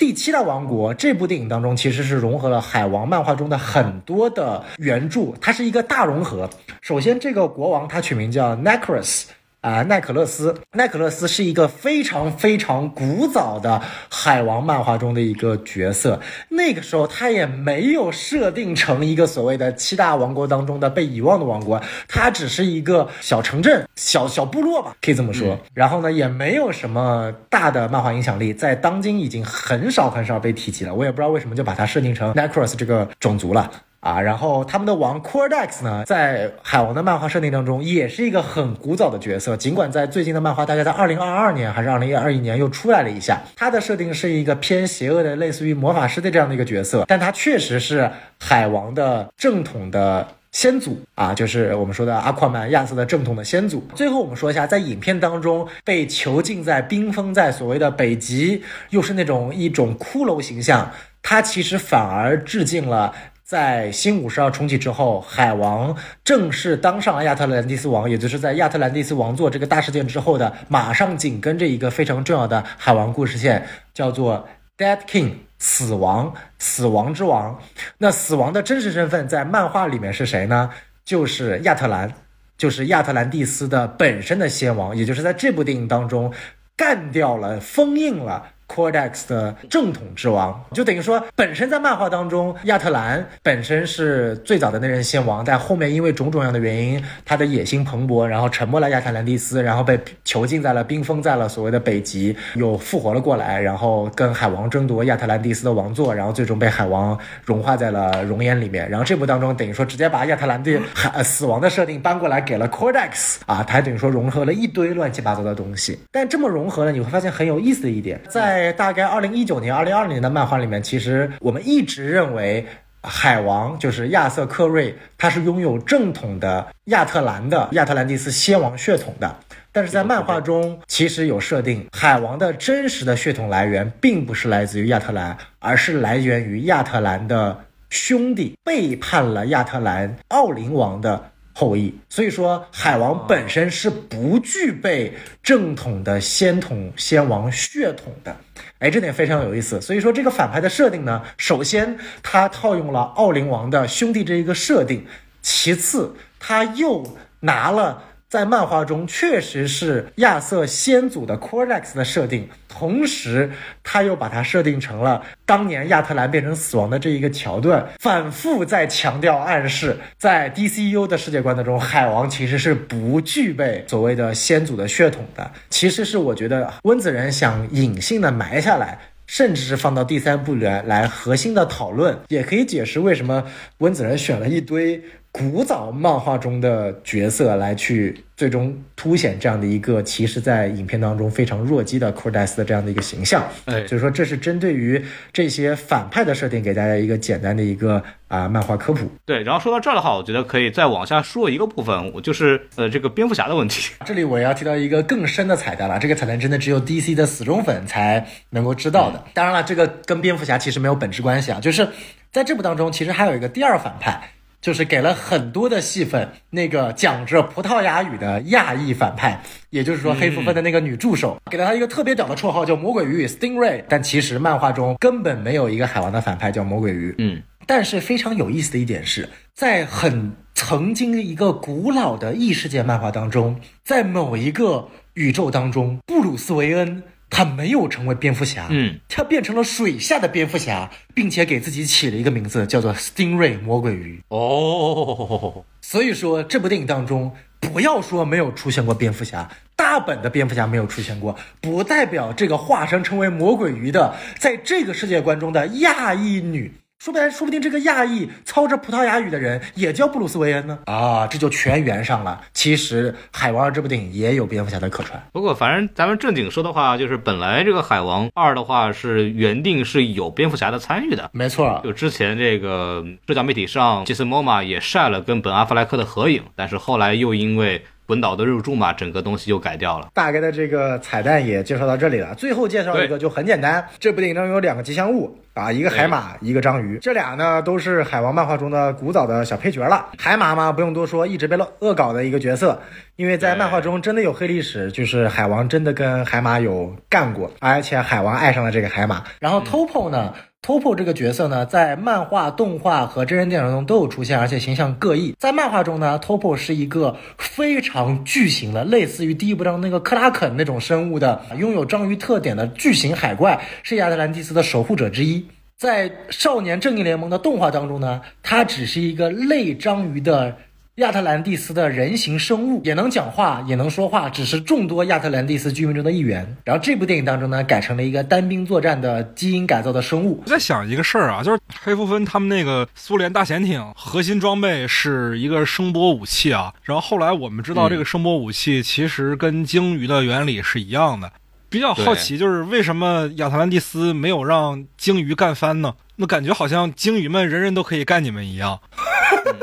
[0.00, 6.48] 第七大王国这部电影当中，其实是融合了海王漫画中的很多的原著，它是一个大融合。
[6.80, 9.24] 首先，这个国王他取名叫 Necros，
[9.60, 10.54] 啊、奈可勒斯。
[10.72, 16.20] 奈可勒斯是一个非常非常古早的海王漫画中的一个角色。
[16.48, 25.58] 那个时候他也没有设定成一个所谓的七大王国当中的被遗忘的王国，他只是一个小城镇、小小部落吧，可以这么说。
[25.74, 30.94] 然后呢，也没有什么大的漫画影响力，在当今已经很少很少被提及了。
[30.94, 33.70] 我也不知道为什么就把它设定成 Necros 这个种族了。
[34.00, 39.56] 啊，然后他们的王 Cordex 呢，在海王的漫画设定当中，也是一个很古早的角色。
[39.56, 50.26] 尽管在最近的漫画，大概在二零二二年还是二零二一年又出来了一下，他的设定是一个偏邪恶的，类似于魔法师的这样的一个角色，但他确实是海王的正统的。
[50.52, 53.86] 先祖啊，就是我们说的阿夸曼亚瑟的正统的先祖。
[53.94, 60.90] 最后我们说一下，在影片当中被囚禁在冰封在所谓的北极，又是那种一种骷髅形象，
[61.22, 63.14] 他其实反而致敬了。
[63.50, 74.48] 在新五十二重启之后，海王正式当上了亚特兰蒂斯王，也就是在亚特兰蒂斯王座这个大事件之后的，马上紧跟着一个非常重要的海王故事线，叫做
[74.78, 77.60] Dead King 死亡，死亡之王。
[77.98, 80.70] 那死亡的真实身份在漫画里面是谁呢？
[81.04, 82.14] 就是亚特兰，
[82.56, 86.32] 就是亚特兰蒂斯的本身的先王，也就是在这部电影当中
[86.76, 88.52] 干掉了、封印了。
[88.70, 108.88] Cordex 的正统之王，就等于说，本身在漫画当中，亚特兰本身是最早的那任先王，但后面因为种种样的原因，他的野心蓬勃，然后沉没了亚特兰蒂斯，然后被囚禁在了冰封在了所谓的北极，又复活了过来，然后跟海王争夺亚特兰蒂斯的王座，然后最终被海王融化在了熔岩里面。
[108.88, 115.98] 然后这部当中等于说直接把亚特兰蒂海死亡的设定搬过来给了 Cordex 啊，他等于说融合了一堆乱七八糟的东西。
[116.12, 122.66] 但这么融合呢，你会发现很有意思的一点，在在大概二零一九年、二零二零年的漫画里面，其实我们一直认为
[123.02, 129.34] 海王就是亚瑟克瑞，他是拥有正统的亚特兰的亚特兰蒂斯先王血统的。
[129.72, 141.29] 但是在漫画中，其实有设定，海王的真实的血统来源并不是来自于亚特兰，而是来源于亚特兰的兄弟背叛了亚特兰奥林王的。
[141.60, 148.34] 后裔，所以说海王本身是不具备正统的先统先王血统的，
[148.78, 149.78] 哎，这点非常有意思。
[149.78, 155.04] 所以说这个反派的设定呢，首先他套用了奥林王的兄弟这一个设定，
[155.42, 158.04] 其次他又拿了。
[158.30, 163.50] 在漫画中，确实是亚瑟先祖的 Cordex 的设定，同时
[163.82, 178.96] 他又把它设定成了当年亚特兰变成死亡的这一个桥段，反复在强调暗示，在 DCU 的世界观当中，海王其实是不具备所谓的先祖的血统的，其实是我觉得温子仁想隐性的埋下来。
[179.26, 183.44] 甚至是放到第三部里来核心的讨论，也可以解释为什么
[183.78, 185.00] 温子仁选了一堆
[185.32, 193.46] 古早漫画中的角色来去最终凸显这样的一个其实，在影片当中非常弱鸡的 Cordes 的这样的一个形象。
[193.66, 195.00] 哎，所以说这是针对于
[195.32, 199.08] 这些反派的设定，给大家一个简单的一个啊漫画科普。
[199.24, 203.92] 对，然后说到这儿的话，我觉得可以再往下说一个部分，我就是呃这个蝙蝠侠的问题。
[204.04, 209.24] 这里我要提到一个更深的彩蛋了，这个彩蛋真的只有 DC 的死忠粉才能够知道的。
[209.32, 211.86] 当然了，这个跟蝙蝠侠其实没有本质关系啊，就是
[212.32, 227.14] 在这部当中，其实还有一个第二反派，就是给了很多的戏份，那个讲着葡萄牙语的亚裔反派，也就是说黑蝠分的那个女助手，给了他一个特别屌的绰号叫魔鬼鱼 Stingray，但其实漫画中根本没有一个海王的反派叫魔鬼鱼。
[227.18, 244.20] 嗯，但是非常有意思的一点是，在很曾经一个古老的异世界漫画当中，在某一个宇宙当中，布鲁斯韦恩他没有成为蝙蝠侠，嗯，他变成了水下的蝙蝠侠，并且给自己起了一个名字，叫做 Stingray 魔鬼鱼。
[244.28, 256.72] 哦，所以说，这部电影当中，不要说没有出现过蝙蝠侠，大本的蝙蝠侠没有出现过，不代表这个化身成为魔鬼鱼的，在这个世界观中的亚裔女。
[257.00, 262.38] 说不定，说不定这个亚裔操着葡萄牙语的人也叫布鲁斯韦恩呢啊，这就全圆上了。
[262.52, 265.18] 其实《海王二》这部电影也有蝙蝠侠的客串。
[265.32, 280.08] 不过反正咱们正经说的话，就是本来这个《海王二》的话是原定是有蝙蝠侠的参与的，没错，就之前这个社交媒体上，杰森·莫玛也晒了跟本·阿弗莱克的合影，但是后来又因为本岛的入驻嘛，整个东西就改掉了。
[280.12, 282.34] 大概的这个彩蛋也介绍到这里了。
[282.34, 286.98] 最后介绍一个就很简单，这部电影中有两个吉祥物啊，一个海马，一个章鱼。
[286.98, 290.06] 这俩呢都是海王漫画中的古早的小配角了。
[290.18, 292.80] 海马嘛不用多说，一直被恶搞的一个角色。
[293.14, 299.22] 因为在漫画中真的有黑历史，就是海王真的跟海马有干过，而且海王爱上了这个海马。
[299.38, 300.32] 然后 Topo 呢
[300.62, 305.34] ，Topo 这个角色呢，在漫画、动画和真人电影中都有出现，而且形象各异。
[305.38, 315.46] 在漫画中呢，Topo 是一个非常巨型的，类似于第一部中那个克拉肯那种生物的，拥有章鱼特点的巨型海怪，是亚特兰蒂斯的守护者之一。
[315.76, 320.56] 在少年正义联盟的动画当中呢，它只是一个类章鱼的。
[321.00, 326.46] 亚特兰蒂斯的人形生物也能讲话，也能说话，只是众多亚特兰蒂斯居民中的一员。
[326.62, 330.42] 然后这部电影当中呢，改成了一个单兵作战的基因改造的生物。
[330.44, 336.70] 我在想一个事儿啊，就是黑夫芬他们那个苏联大潜艇核心装备是一个声波武器啊。
[336.82, 341.32] 然后后来我们知道，这个声波武器其实跟鲸鱼的原理是一样的。
[341.70, 345.94] 比较好奇，就是为什么亚特兰蒂斯没有让鲸鱼干翻呢？
[346.20, 348.78] 那感觉好像鲸鱼们人人都可以干你们一样。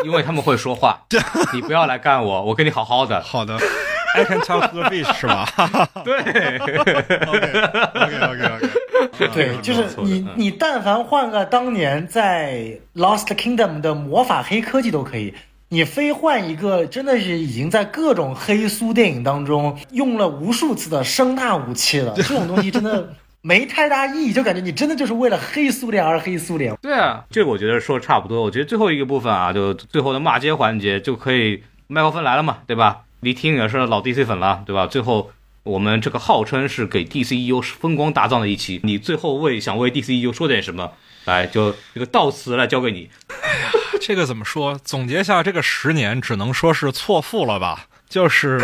[0.04, 1.00] 因为他们会说话，
[1.54, 3.22] 你不要来干我，我跟你好好的。
[3.22, 3.58] 好的，
[4.16, 5.48] I can talk to fish 是吧？
[6.04, 6.18] 对
[6.58, 15.34] ，OK OK OK，对，就是你你但凡换个当年在 Lost Kingdom 的魔法黑科技都可以，
[15.70, 23.14] 你非换一个真的是已经在各种黑苏电影当中用了无数次的声纳武器了，这种东西真的。
[23.48, 26.76] 没太大意义，就感觉你真的就是为了黑苏联而黑苏联。
[26.82, 28.42] 对啊，这个我觉得说的差不多。
[28.42, 33.04] 我觉得最后一个部分啊，就最后的骂街环节就可以，麦克风来了嘛，对吧？
[33.22, 34.86] 李听也是老 DC 粉了，对吧？
[34.86, 35.32] 最后
[35.64, 40.92] 我们这个号称是给 DCEU 风光大葬的一期，你最后为想为 DCEU 说点什么？
[41.24, 43.10] 来，就这个悼词来交给你。
[43.30, 43.72] 哎呀，
[44.02, 44.78] 这个怎么说？
[44.84, 47.86] 总结下这个十年，只能说是错付了吧。
[48.10, 48.60] 就是，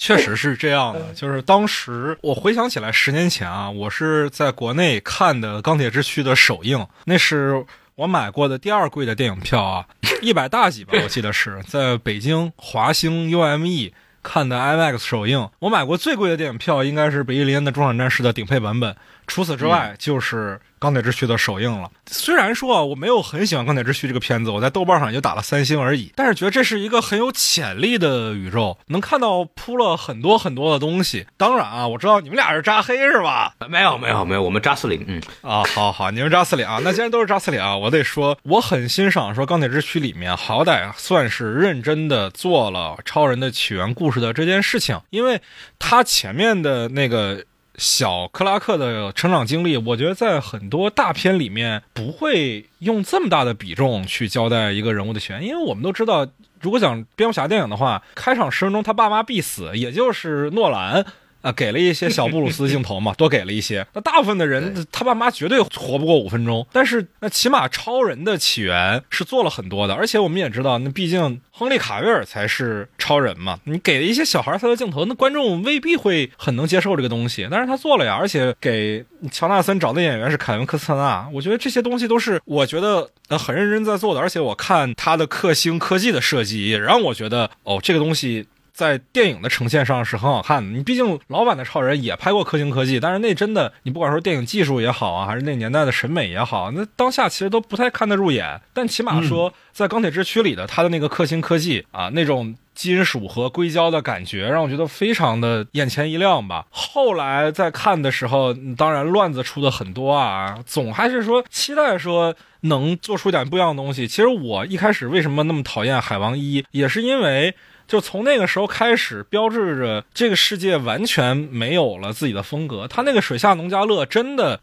[0.00, 1.12] 确实是这样的。
[1.12, 7.62] 就是当时我回想起来，十年前啊，我是在国内看的《钢铁之躯》的首映，那是
[7.96, 9.86] 我买过的第二贵的电影票啊，
[10.22, 13.92] 一百大几吧，我记得是在北京华星 UME
[14.22, 15.48] 看的 IMAX 首映。
[15.58, 18.96] 我买过最贵的电影票，应该是北利林的《中场战士》的顶配版本。
[19.26, 21.90] 除此之外，就是《钢铁之躯》的首映了。
[22.06, 26.10] 虽然说啊，我没有很喜欢《钢铁之躯》这个片子，我在豆瓣上也就打了三星而已。
[26.16, 31.26] 但是觉得这是一个很有潜力的宇宙，能看到铺了很多很多的东西。
[31.36, 33.54] 当然啊，我知道你们俩是扎黑是吧？
[33.68, 35.04] 没有没有没有，我们扎斯林。
[35.06, 36.80] 嗯啊，好好，你们扎斯林啊。
[36.82, 45.42] 那既然都是扎斯林啊，我得说，我很欣赏说《钢铁之躯》里面好歹算是认真的做了超人的起源故事的这件事情，因为
[45.78, 47.44] 他前面的那个。
[47.80, 56.28] 小克拉克的成长经历，我觉得在很多大片里面不会用这么大的比重去交代一个人物的起源，因为我们都知道，
[56.60, 61.06] 如果讲蝙蝠侠电影的话，开场十分钟他爸妈必死，也就是诺兰。
[61.42, 63.86] 啊，给了一些小布鲁斯镜头嘛，多给了一些。
[63.94, 66.66] 那大部分的人，他爸妈绝对活不过五分钟。
[66.72, 69.94] 但是，那起码超人的起源是做了很多的。
[69.94, 73.58] 而且我们也知道，那毕竟亨利卡维尔才是超人嘛。
[73.64, 77.48] 你给了一些小孩他的镜头，那观众未必会很能接受这个东西。
[77.50, 81.26] 但是他做了呀，而且给乔纳森找的演员是凯文科斯特纳。
[81.32, 84.20] 我觉得这些东西都是我觉得呃很认真在做的。
[84.20, 88.46] 而且我看他的克星科技的设计，也让我觉得哦，这个东西。
[88.80, 90.70] 在电影的呈现上是很好看的。
[90.70, 98.58] 你毕竟老版的超人也拍过氪星科技，但是那真的，你不管说电影技术也好啊，还是那年代的审美也好，那当下其实都不太看得入眼。
[98.72, 106.64] 但起码说，在钢铁之躯里的他的那个氪星科技啊，那种金属和硅胶的感觉，让我觉得非常的眼前一亮吧。
[106.70, 114.08] 后来在看的时候，当然乱子出的很多啊，总还是说期待说能做出点不一样的东西。
[114.08, 117.54] 其实我一开始为什么那么讨厌海王一，也是因为。
[117.90, 122.86] 就从那个时候开始，标志着这个世界完全没有了自己的风格。
[122.86, 124.60] 他那个水下农家乐真的，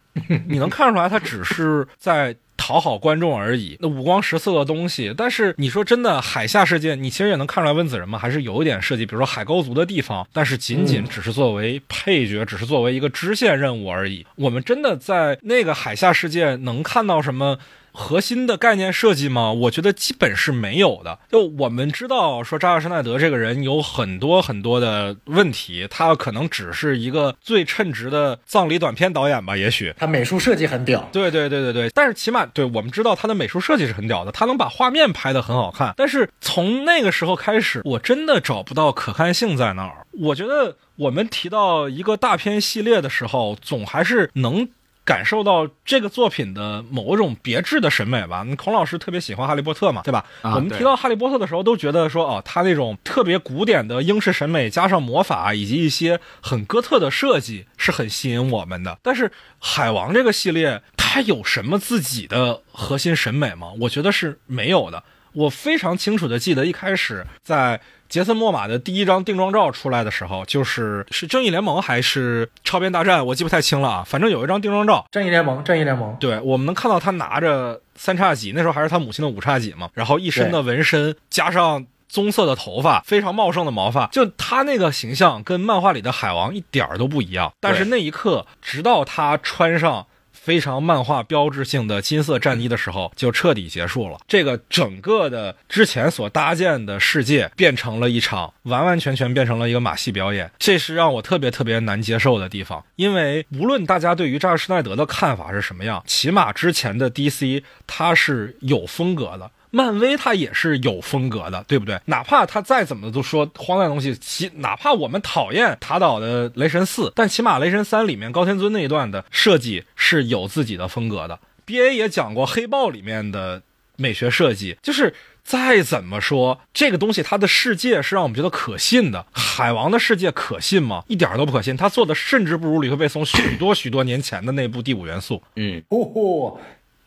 [0.47, 3.75] 你能看出来，他只是在讨好观众而已。
[3.81, 14.25] 那五光十色的东西，但是你说真的，海下世界，你其实也能看出来，温子仁嘛，还是有一点设计，比如说海沟族的地方，但是仅仅只是作为配角，只是作为一个支线任务而已。
[14.35, 17.59] 我们真的在那个海下世界能看到什么？
[17.99, 19.51] 核心的概念设计吗？
[19.51, 21.17] 我觉得基本是没有的。
[21.31, 29.57] 就我们知道，说扎克施耐德这个人有很多很多的问题，他可能只是一个最称职的葬礼短片导演吧。
[29.57, 31.89] 也许他美术设计很屌，对对对对对。
[31.89, 35.95] 但是起码对我们知道他的美术设计是很屌的，他能把画面拍得很好看。
[35.97, 40.05] 但是从那个时候开始，我真的找不到可看性在那儿。
[40.11, 44.69] 我觉得我们提到一个大片系列的时候，总还是能。
[45.07, 48.45] 感受到这个作品的某种别致的审美吧。
[48.57, 50.25] 孔老师特别喜欢《哈利波特》嘛，对吧？
[50.43, 58.99] 我们提到《哈利波特》的时候，都觉得说，哦，他那种特别古典的英式审美，加上魔法以及一些很哥特的设计，是很吸引我们的。
[59.01, 59.29] 但是
[59.59, 63.71] 《海王》这个系列，它有什么自己的核心审美吗？
[63.79, 65.03] 我觉得是没有的。
[65.37, 67.79] 我非常清楚的记得一开始在
[68.09, 74.03] 杰森·莫玛的第一张定妆照出来的时候，就是是正义联盟还是超编大战，我记不太清了啊。
[74.03, 81.85] 反正有一张定妆照，正义联盟，正义联盟，对我们能看到他拿着三叉戟，那时候还是他母亲的五叉戟嘛，然后一身的纹身加上。
[82.09, 87.51] 棕色的头发，非常茂盛的毛发，就他那个形象跟漫画里的海王一点儿都不一样。
[87.59, 90.07] 但是那一刻，直到他穿上
[90.47, 94.17] 非常漫画标志性的金色战衣的时候，就彻底结束了。
[94.29, 100.49] 这个整个的之前所搭建的世界，变成了一场完完全全变成了一个马戏表演。
[100.57, 109.51] 这是让我特别特别难接受的地方，因为无论大家对于扎尔施奈德的看法是什么样，起码之前的 DC 它是有风格的。
[109.77, 112.01] 漫威它也是有风格的，对不对？
[112.05, 121.39] 哪怕他再怎么都说荒诞东西，其哪怕我们讨厌塔岛的雷神四，但起码雷神三里面高天尊那一段的设计是有自己的风格的。
[121.63, 123.61] B A 也讲过黑豹里面的
[123.97, 125.13] 美学设计，就是
[125.43, 129.27] 再怎么说这个东西，它的世界是让我们觉得可信的。
[129.31, 131.03] 海王的世界可信吗？
[131.07, 131.77] 一点都不可信。
[131.77, 135.43] 他做的甚至不如吕克贝松许多许多年前的那部第五元素。
[135.55, 136.57] 嗯，哦。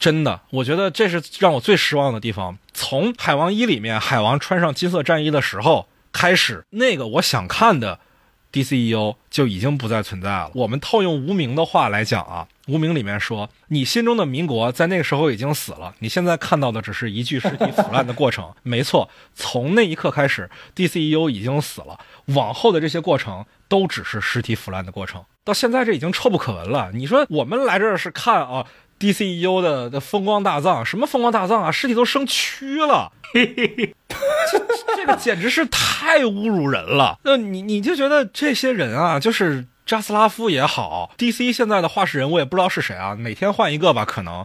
[0.01, 2.57] 真的，我觉得这是让我最失望的地方。
[2.73, 8.01] 从《海王一》里面，海王穿上金色战衣的时候开始，那个我想看的
[8.51, 10.51] DCEU 就已经不再存在了。
[10.55, 18.51] 我们套用无名的话来讲啊，无名里面说，你心中的民国在那个时候已经死了，你现在看到的只是一具尸体腐烂的过程。
[18.63, 25.23] 没错，从那一刻开始，DCEU 已经死了，往后的这些过程都只是尸体腐烂的过程。
[25.45, 26.91] 到现在这已经臭不可闻了。
[26.95, 28.65] 你说我们来这儿是看啊
[29.01, 31.73] ？DCU 的的风光大葬，什么风光大葬啊？
[31.73, 37.19] 尸体都生蛆了，这这个简直是太侮辱人了。
[37.25, 44.45] 那你你就觉得这些人啊，就是扎斯拉夫也好，DC 现在的画事人我也不知道是谁啊，每天换一个吧，可能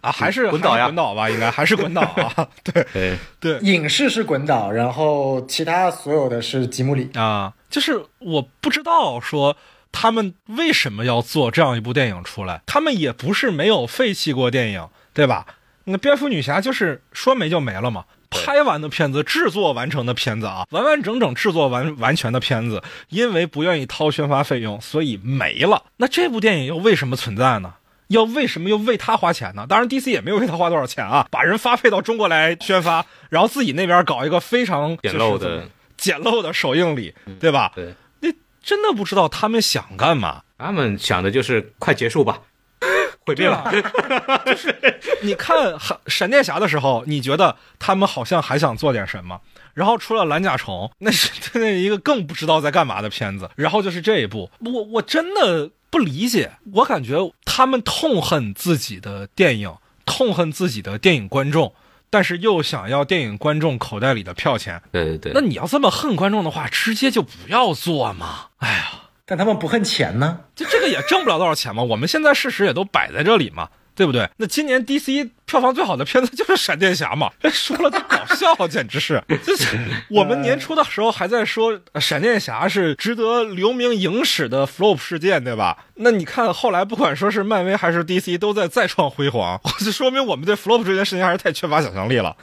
[0.00, 2.48] 啊，还是滚倒呀，滚倒吧，应该还是滚倒啊。
[2.64, 9.56] 对对对，影视是滚倒，然后其他所有的是吉姆里啊，就是我不知道说。
[9.92, 12.62] 他们为什么要做这样一部电影出来？
[12.66, 15.46] 他们也不是没有废弃过电影，对吧？
[15.84, 18.04] 那蝙蝠女侠就是说没就没了嘛。
[18.30, 25.84] 拍完的片子，制作完成的片子啊，完完整整制作完完全的片子，因为不愿意掏宣发费用，所以没了。
[25.98, 27.74] 那这部电影又为什么存在呢？
[28.08, 29.66] 要为什么又为他花钱呢？
[29.68, 35.68] 当然，DC 也没有为他花多少钱啊，把人发配到中国来宣发，然后自己那边搞一个非常简陋的
[35.98, 37.70] 简陋的首映礼，对吧？
[37.74, 37.94] 对。
[38.62, 42.40] 真的不知道他们想干嘛，他们想的就是快结束吧，
[43.26, 43.70] 毁灭了。
[44.46, 44.74] 就是
[45.22, 45.74] 你看
[46.06, 49.40] 闪电侠的时候，你觉得他们好像还想做点什么，
[49.74, 59.74] 然后出了蓝甲虫，那是那一个更不知道在干嘛的片子，然后就是这一部，我我真的不理解，我感觉他们痛恨自己的电影，
[60.06, 61.74] 痛恨自己的电影观众。
[62.12, 65.32] 但是又想要电影观众口袋里的票钱，对对对。
[65.34, 68.48] 那你要这么恨观众的话，直接就不要做嘛。
[68.58, 68.92] 哎呀，
[69.24, 71.82] 但他们不恨钱呢，就这个也挣不了多少钱嘛。
[71.82, 73.70] 我们现在事实也都摆在这里嘛。
[73.94, 74.26] 对不对？
[74.38, 77.30] 那今年 DC 票房最好的片子就是闪电侠嘛？
[77.38, 79.22] 这说了都搞笑，简直是。
[79.44, 79.76] 就 是
[80.08, 85.84] 我们年初的时候还在说闪电侠是值得留名影史的 flop 事件，对吧？
[85.96, 92.34] 那你看后来不管说是漫威还是 DC 都在再创辉煌， 就说明我们对 flop 这件事情还是太缺乏想象力了。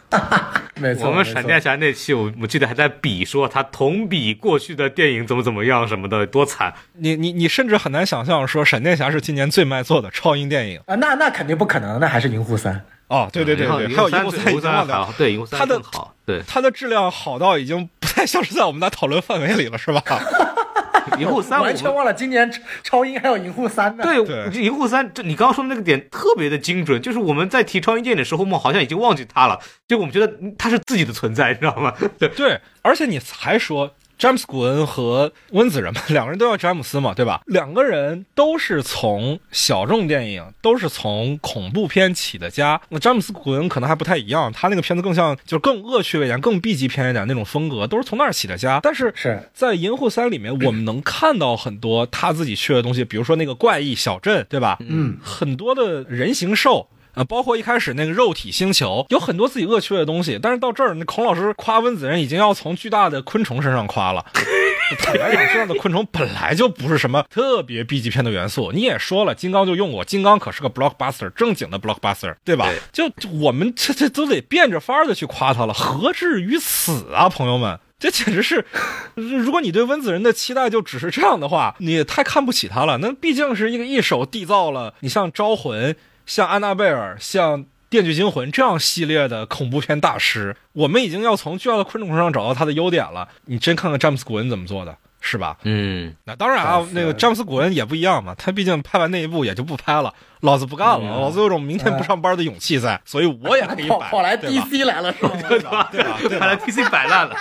[0.76, 6.72] 没错，我们闪电侠那期我我记得还在比说他同比过去的电影怎么怎么样什么的多惨。
[6.94, 10.94] 你你你甚至很难想象说闪电侠是今年最卖座的超英电影啊！
[10.96, 20.02] 那那肯定不可能，那还是银护三哦，对对对对，还有银护三，银护三好，对银护三更好，对它的质量好到已经不太像是在我们的讨论范围里了，是吧？
[21.18, 22.50] 银护三完全忘了今年
[22.84, 24.04] 超音还有银护三呢。
[24.04, 31.92] 对，银护三，这你刚刚说的那个点特别的精准，就是我们在提超音电影的时候，我们好像已经忘记它了，就我们觉得它是自己的存在，你知道吗？
[32.20, 33.92] 对 对，而且你还说。
[34.20, 37.42] 詹姆斯·古恩和温子仁嘛，两个人都叫詹姆斯嘛，对吧？
[37.46, 42.82] 两个人都是从小众电影，都是从恐怖片起的家。
[42.90, 48.82] 那詹姆斯·古恩可能还不太一样，他那个片子更像，就是更恶趣味一点、更 B 级片一点那种风格，都是从那儿起的家。
[48.84, 54.80] 但是是在《银护三》里面，我们能看到很多他自己去的东西，比如说那个怪异小镇，对吧？
[54.82, 56.90] 嗯，很多的人形兽。
[57.14, 64.26] 啊，包括一开始那个肉体星球，有很多自己恶趣味的东西，但是到这儿，那孔老师夸温子仁已经要从巨大的昆虫身上夸了。
[64.98, 68.72] 坦白讲，这样的昆虫本来就不是什么特别 B 级片的元素。
[68.72, 72.68] 你也说了，金刚就用过，金刚可是个 blockbuster，正经的 blockbuster，对吧？
[72.92, 77.80] 就我们这这都得变着法儿的去夸他了，何至于此啊，朋友们？
[78.00, 78.66] 这简直是，
[79.14, 82.98] 如果你对温子仁的期待就只是这样的话，你也太看不起他了。
[82.98, 85.96] 那毕竟是一个一手缔造了，你像招魂。
[86.30, 93.28] 像安娜贝尔，像电锯惊魂》这样系列的恐怖片大师，我们已经要从巨大的昆虫上找到他的优点了。
[93.46, 95.58] 你真看看詹姆斯·古恩怎么做的，是吧？
[95.64, 105.32] 嗯，那当然啊，那个詹姆斯·古恩也不一样嘛，他毕竟拍完那一部也就不拍了，老子不干了，老子有种明天不上班的勇气在，所以我也可以摆，跑跑来 DC 来了是吧？
[105.50, 105.90] 对吧？
[105.92, 107.36] 对吧对吧看来 DC 摆烂了。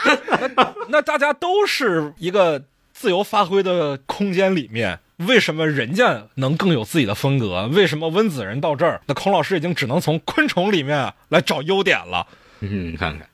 [0.89, 2.62] 那大家都是一个
[2.95, 7.66] 自由发挥的空间里面，为什么人家能更有自己的风格？
[7.73, 12.27] 为什么温子仁到这儿，那孔老师已经只能从昆虫里面来找优点了？
[12.61, 13.28] 嗯，看看，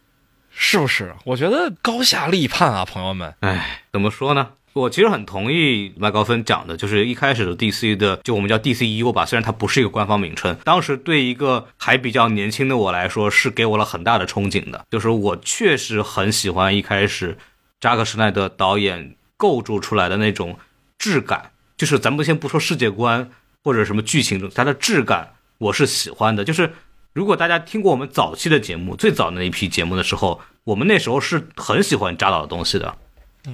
[0.50, 1.14] 是不是？
[1.24, 3.34] 我觉得高下立判啊，朋友们。
[3.40, 4.52] 哎，怎么说呢？
[4.72, 14.84] 我其实很同意麦高芬讲的，就是一开始的 DC 的，就我们叫 DCEU 吧，虽然它不是一个官方名称，当时对一个还比较年轻的我来说，是给我了很大的憧憬的。
[14.90, 17.38] 就是我确实很喜欢一开始
[17.78, 20.58] 扎克施奈德导演构筑出来的那种
[20.98, 23.30] 质感，就是咱们先不说世界观
[23.62, 26.44] 或者什么剧情，它的质感我是喜欢的。
[26.44, 26.72] 就是
[27.12, 32.94] 如果大家听过我们早期的节目，最早的那一批节目的时候，我们那时候是很喜欢扎导的东西的。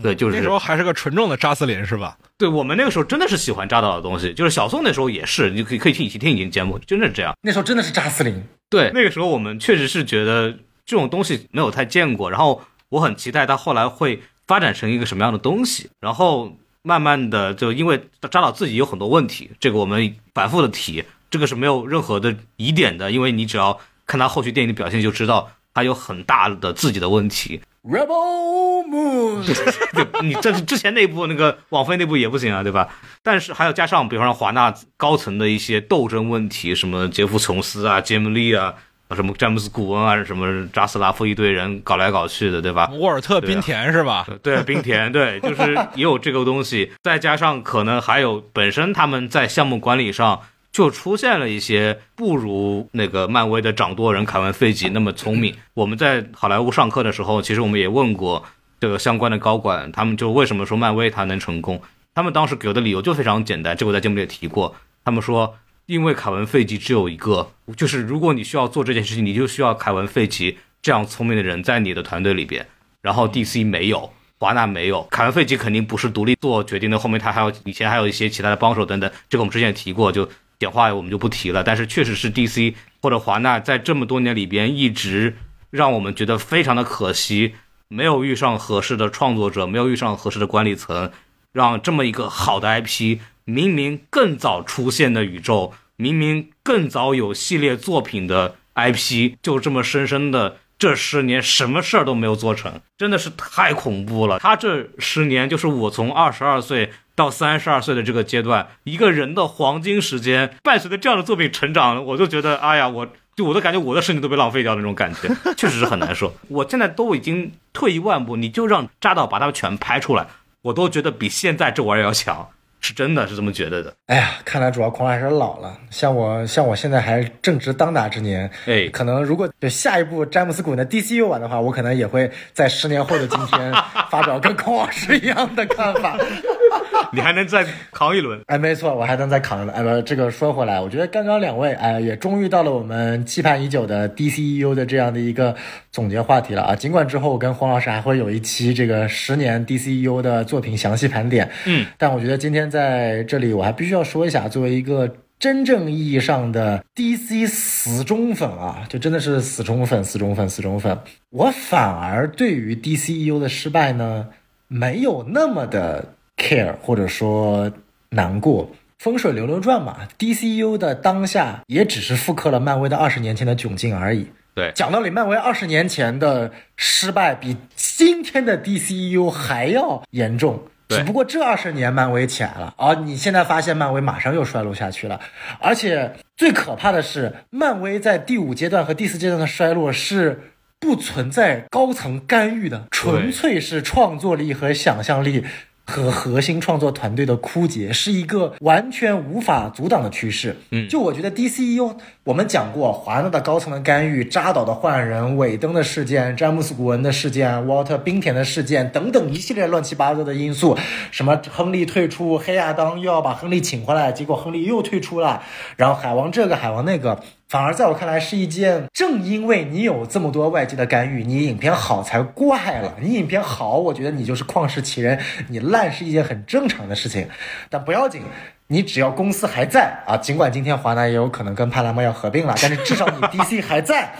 [0.03, 2.17] 对，就是那时候还是个纯正的扎斯林，是吧？
[2.39, 7.35] 对我们那个时候真的是喜欢扎导的东西，就是小宋那时候也是，你可以可以听以前听以前节目，真的是这样。
[7.43, 10.53] 那时候真的是扎斯林，对，那个时候我们确实是觉得
[10.87, 27.61] 这种东西没有太见过，然后我很期待它后来会发展成一个什么样的东西，然后慢慢的就因为扎导自己有很多问题，这个我们反复的提，这个是没有任何的疑点的，因为你只要看他后续电影的表现就知道他有很大的自己的问题。
[27.83, 29.43] Rebel Moon，
[29.95, 32.89] 对你这之前那部那个网飞那部也不行啊，对吧？
[33.23, 38.75] 但是还要加上，比方说华纳高层的一些斗争问题，什么杰夫·琼斯啊、杰姆利啊、
[39.17, 42.89] 什么詹姆斯·古恩啊、什么扎斯拉夫一堆人搞来搞去的，对吧？
[42.95, 44.27] 沃尔特·冰田是吧？
[44.43, 55.53] 对，冰田，对，就是也有这个东西，再加上可能还有本身他们在项目管理上就出现了一些不如那个漫威的掌舵人凯文·费吉那么聪明。
[55.75, 58.45] 我们在好莱坞上课的时候，其实我们也问过
[58.79, 61.83] 这个相关的高管，他们就为什么说漫威它能成功？
[62.15, 64.75] 他们当时给我的理由就非常简单，这个我在节目里也提过，
[65.05, 65.57] 他们说。
[65.91, 72.65] 因为凯文·费吉只有一个，就是如果你需要做这件事情，你就需要凯文·费吉这样聪明的人在你的团队里边。
[73.03, 80.29] 然后 DC 没有，华纳没有，凯文·费吉肯定不是独立做决定的，后面他还有以前还有一些其他的帮手等等，这个我们之前也提过，就
[80.61, 81.65] 简化我们就不提了。
[81.65, 82.73] 但是确实是 DC
[83.03, 85.37] 或者华纳在这么多年里边一直
[85.71, 87.57] 让我们觉得非常的可惜，
[87.89, 91.11] 没有遇上合适的创作者，没有遇上合适的管理层，
[91.51, 93.19] 让这么一个好的 IP，
[93.51, 100.57] 明明更早出现的宇宙，明明更早有系列作品的 IP，就这么深深的。
[100.79, 104.39] 这十年什么事儿都没有做成，真的是太恐怖了。
[104.39, 113.07] 他这十年就是我从二十二岁到三十二岁的这个阶段，一个人的黄金时间，伴随着这样的作品成长，我就觉得，哎呀，我
[113.37, 116.33] 就我都感觉我的十年都被浪费掉那种感觉， 确实是很难受。
[116.49, 120.27] 我现在都已经退一万步，你就让扎导把他们全拍出来，
[120.63, 122.49] 我都觉得比现在这玩意儿要强，
[122.81, 123.93] 是真的是这么觉得的。
[124.07, 125.77] 哎呀，看来主要孔老还是老了。
[125.91, 133.73] 像我，像我现在还正值当打之年，哎可能如果对下一部詹姆斯·古恩的 DCU 版的话，我可能也会在十年后的今天
[134.11, 136.17] 发表跟孔老师一样的看法。
[137.13, 138.41] 你还能再扛一轮？
[138.47, 139.73] 哎，没错，我还能再扛着。
[139.73, 145.57] 哎，不，这个说回来，我觉得刚刚两位哎也终于到了我们期盼已久的 DCEU 的这样的一个
[145.91, 146.77] 总结话题了啊。
[146.77, 160.97] 尽管之后我跟黄老师还会有一期这个十年 DCEU 的作品详细盘点，嗯，但我觉得今天在这里我还必须要说一下，作为一个真正意义上的 DC 死忠粉啊，就真的是死忠粉、死忠粉、死忠粉，
[161.31, 164.29] 我反而对于 DCEU 的失败呢，
[164.69, 167.73] 没有那么的 care，或者说
[168.11, 168.71] 难过。
[168.99, 174.27] 风水流流转嘛，DCU 的当下也只是复刻了漫威的二十年前的窘境而已。
[174.55, 180.63] 对，讲道理，漫威二十年前的失败比今天的 DCU 还要严重。
[180.91, 180.99] 对。
[180.99, 185.21] 只不过这二十年漫威起来了，而你现在发现漫威马上又衰落下去了，
[185.61, 195.45] 而且最可怕的是，漫威在第五阶段和第四阶段的衰落是不存在高层干预的，纯粹是创作力和想象力。
[195.91, 200.57] 和核心创作团队的枯竭是一个完全无法阻挡的趋势。
[200.71, 210.79] 嗯就我觉得 DCEU 我们讲过华纳的高层的干预、扎导的换人、尾灯的事件、詹姆斯·古恩的事件、沃尔特·冰田的事件等等一系列乱七八糟的因素，
[211.11, 215.43] 什么亨利退出，黑亚当又要把亨利请回来，结果亨利又退出了，
[215.77, 217.21] 然后海王这个海王那个。
[217.51, 222.95] 反而在我看来是一件，正因为你有这么多外界的干预，你影片好才怪了。
[223.01, 225.19] 你影片好，我觉得你就是旷世奇人；
[225.49, 227.27] 你烂是一件很正常的事情。
[227.69, 228.23] 但不要紧，
[228.69, 234.15] 你只要公司还在啊，尽管今天华纳也有可能跟派拉蒙要合并了，但是至少你 DC 还在，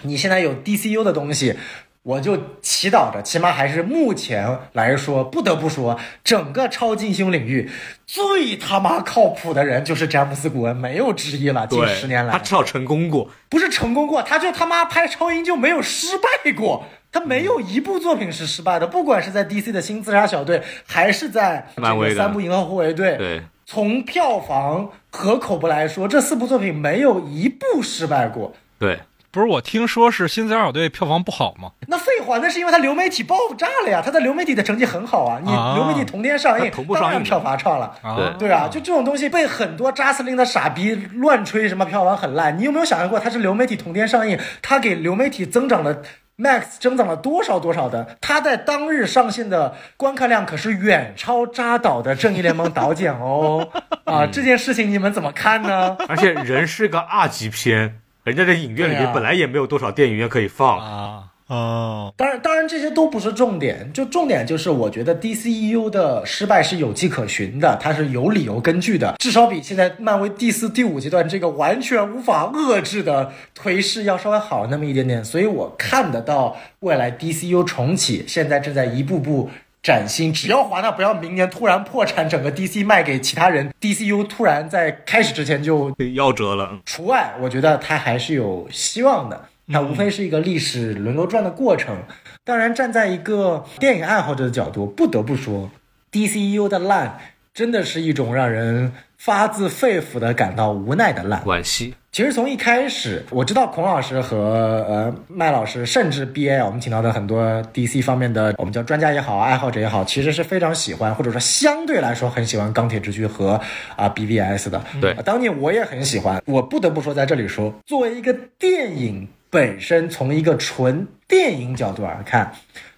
[0.00, 1.58] 你现在有 DCU 的东西。
[2.04, 7.70] 我就祈祷着，起码还是目前来说，不得不说，整个超级英雄领域
[8.06, 11.66] 最他妈靠谱的人就是詹姆斯·古恩，没有之一了。
[11.66, 28.98] 近十年来，他至少成功过，不是成功过，他就他妈拍超英就没有失败过，他没有一部作品是失败的，不管是在 DC 的新自杀小队，还是在漫威的三部银河护卫队，对，从票房和口碑来说，这四部作品没有一部失败过，对。
[29.34, 31.72] 不是我听说是新自杀小队票房不好吗？
[31.88, 34.00] 那废话，那是因为它流媒体爆炸了呀。
[34.02, 37.92] 它在流媒体的成绩很好啊，你流媒体同天上映，当然票房差了。
[38.16, 42.56] 对对啊，就这种东西被很多扎斯林的傻逼乱吹什么票房很烂。
[42.56, 46.00] 你有没有想象过，它是流媒体同天上映，它给流媒体增长了
[46.38, 48.16] max 增长了多少多少的？
[48.20, 53.68] 他在当日上线的观看量可是远超扎导的《正义联盟》导剪哦。
[54.06, 55.96] 啊，这件事情你们怎么看呢？
[56.08, 57.96] 而且人是个二级片。
[58.24, 60.78] 人家这影院里面本来也没有多少电影院可以放。
[60.78, 61.24] 啊。
[61.46, 79.50] 哦，当然当然这些都不是重点，就重点就是我觉得 DCEU 的失败是有迹可循的，它是有理由根据的，至少比现在漫威第四、第五阶段这个完全无法遏制的颓势要稍微好那么一点点，所以我看得到未来 DCU 重启，现在正在一步步。
[79.84, 86.78] 崭新，只要华纳不要明年突然破产，整个 DC 卖给其他人，DCU 突然在开始之前就夭折了。
[86.86, 89.44] 除外，我觉得它还是有希望的。
[89.70, 91.98] 它无非是一个历史轮流转的过程。
[92.44, 95.70] 当然，站在一个电影爱好者的角度，不得不说
[96.10, 97.18] ，DCU 的烂
[97.54, 101.40] 真的是一种让人发自肺腑的感到无奈的烂。
[101.44, 101.94] 惋惜。
[102.10, 113.60] 其实从一开始，我知道孔老师和呃麦老师，甚至 B A，我们请到的很多 D C 方面的，我们叫专家也好，爱好者也好，其实是非常喜欢，或者说相对来说很喜欢钢铁之躯和
[113.94, 114.82] 啊 B B S 的。
[115.00, 116.42] 对，当年我也很喜欢。
[116.46, 122.52] 我不得不说，在这里说，作为一个电影本身，从一个纯电影角度而看，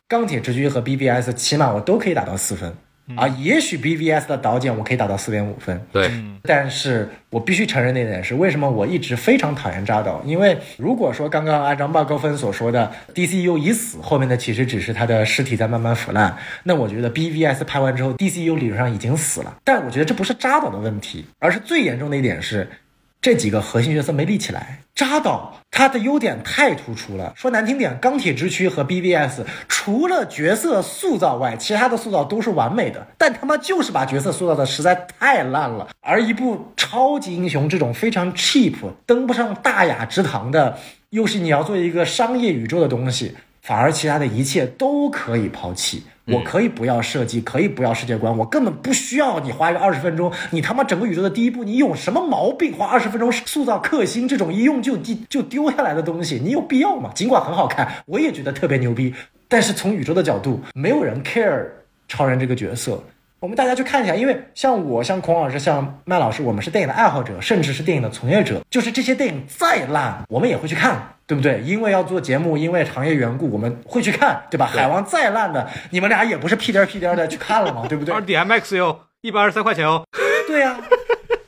[0.09, 2.73] 钢铁之躯和 B B S，起码我都可以打到四分。
[3.15, 6.11] 啊，也许 BVS 的导剪我可以打到四点五分，对，
[6.43, 10.21] 但是我必须承认那一点是，为什么我一直非常讨厌扎导？
[10.25, 19.57] 因为如果说刚刚按照麦高芬所说的 DCU 已死，后面的其实只是他的尸体在慢慢腐烂，那我觉得 BVS 拍完之后，DCU 理论上已经死了。
[19.63, 22.69] 但我觉得这不是扎导的问题，而是最严重的一点是。
[23.21, 27.33] 这几个核心角色没立起来，扎导他的优点太突出了。
[27.35, 35.89] 说难听点，钢铁之躯和 BBS 除了角色塑造外，其他的塑造都是完美的，但他妈就是把角色塑造的实在太烂了。
[36.01, 38.75] 而一部超级英雄这种非常 cheap、
[39.05, 40.79] 登不上大雅之堂的，
[41.11, 43.37] 又是你要做一个商业宇宙的东西，
[43.67, 46.05] 反而其他的一切都可以抛弃。
[46.29, 50.33] 我可以不要设计，可以不要世界观，我根本不需要你花一个二十分钟。
[50.51, 52.73] 你他妈整个宇宙的第一步，你有什么毛病？
[52.77, 57.11] 花二十分钟塑造克星这种一用就丢就丢下来的东西，你有必要吗？
[57.13, 59.15] 尽管很好看，我也觉得特别牛逼，
[59.49, 61.65] 但是从宇宙的角度，没有人 care
[62.09, 63.03] 超人这个角色。
[63.39, 68.63] 我们大家去看一下，因为像我、像孔老师、像麦老师，我们是电影的爱好者，甚至是电影的从业者。
[68.71, 71.61] 就是这些电影再烂，我们也会去看，对不对？
[71.61, 74.65] 因为要做节目，因为行业缘故，我们会去看，对吧？
[74.65, 78.15] 海王再烂的，你们俩也不是屁颠屁颠的 去看了嘛，对不对？
[78.15, 80.03] 二 D M X 哟，一百二十三块钱哦。
[80.49, 80.81] 对呀，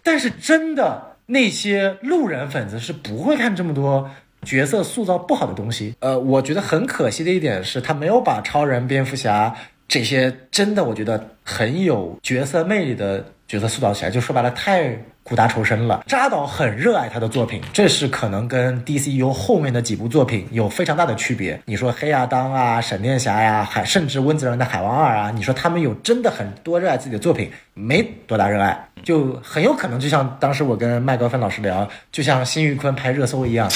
[0.03, 4.11] 但是真的那些路人粉丝是不会看这么多
[4.43, 5.95] 角色塑造不好的东西。
[6.01, 9.55] 呃，我觉得很可惜的一点是他没有把超人、蝙蝠侠。
[9.89, 16.05] 这些真的，我觉得很有角色魅力的角色塑造起来，就说白了太苦大仇深了。
[16.07, 21.59] 扎导很热爱他的作品，这是可能跟 DCU 后面的几部作品有非常大的区别。
[21.65, 33.67] 你说黑亚当啊、闪电侠呀，海甚至温子仁的海王二啊，你说他们有真的很多热爱自己的作品，没多大热爱，就很有可能就像当时我跟麦高芬老师聊，就像辛玉坤拍热搜一样。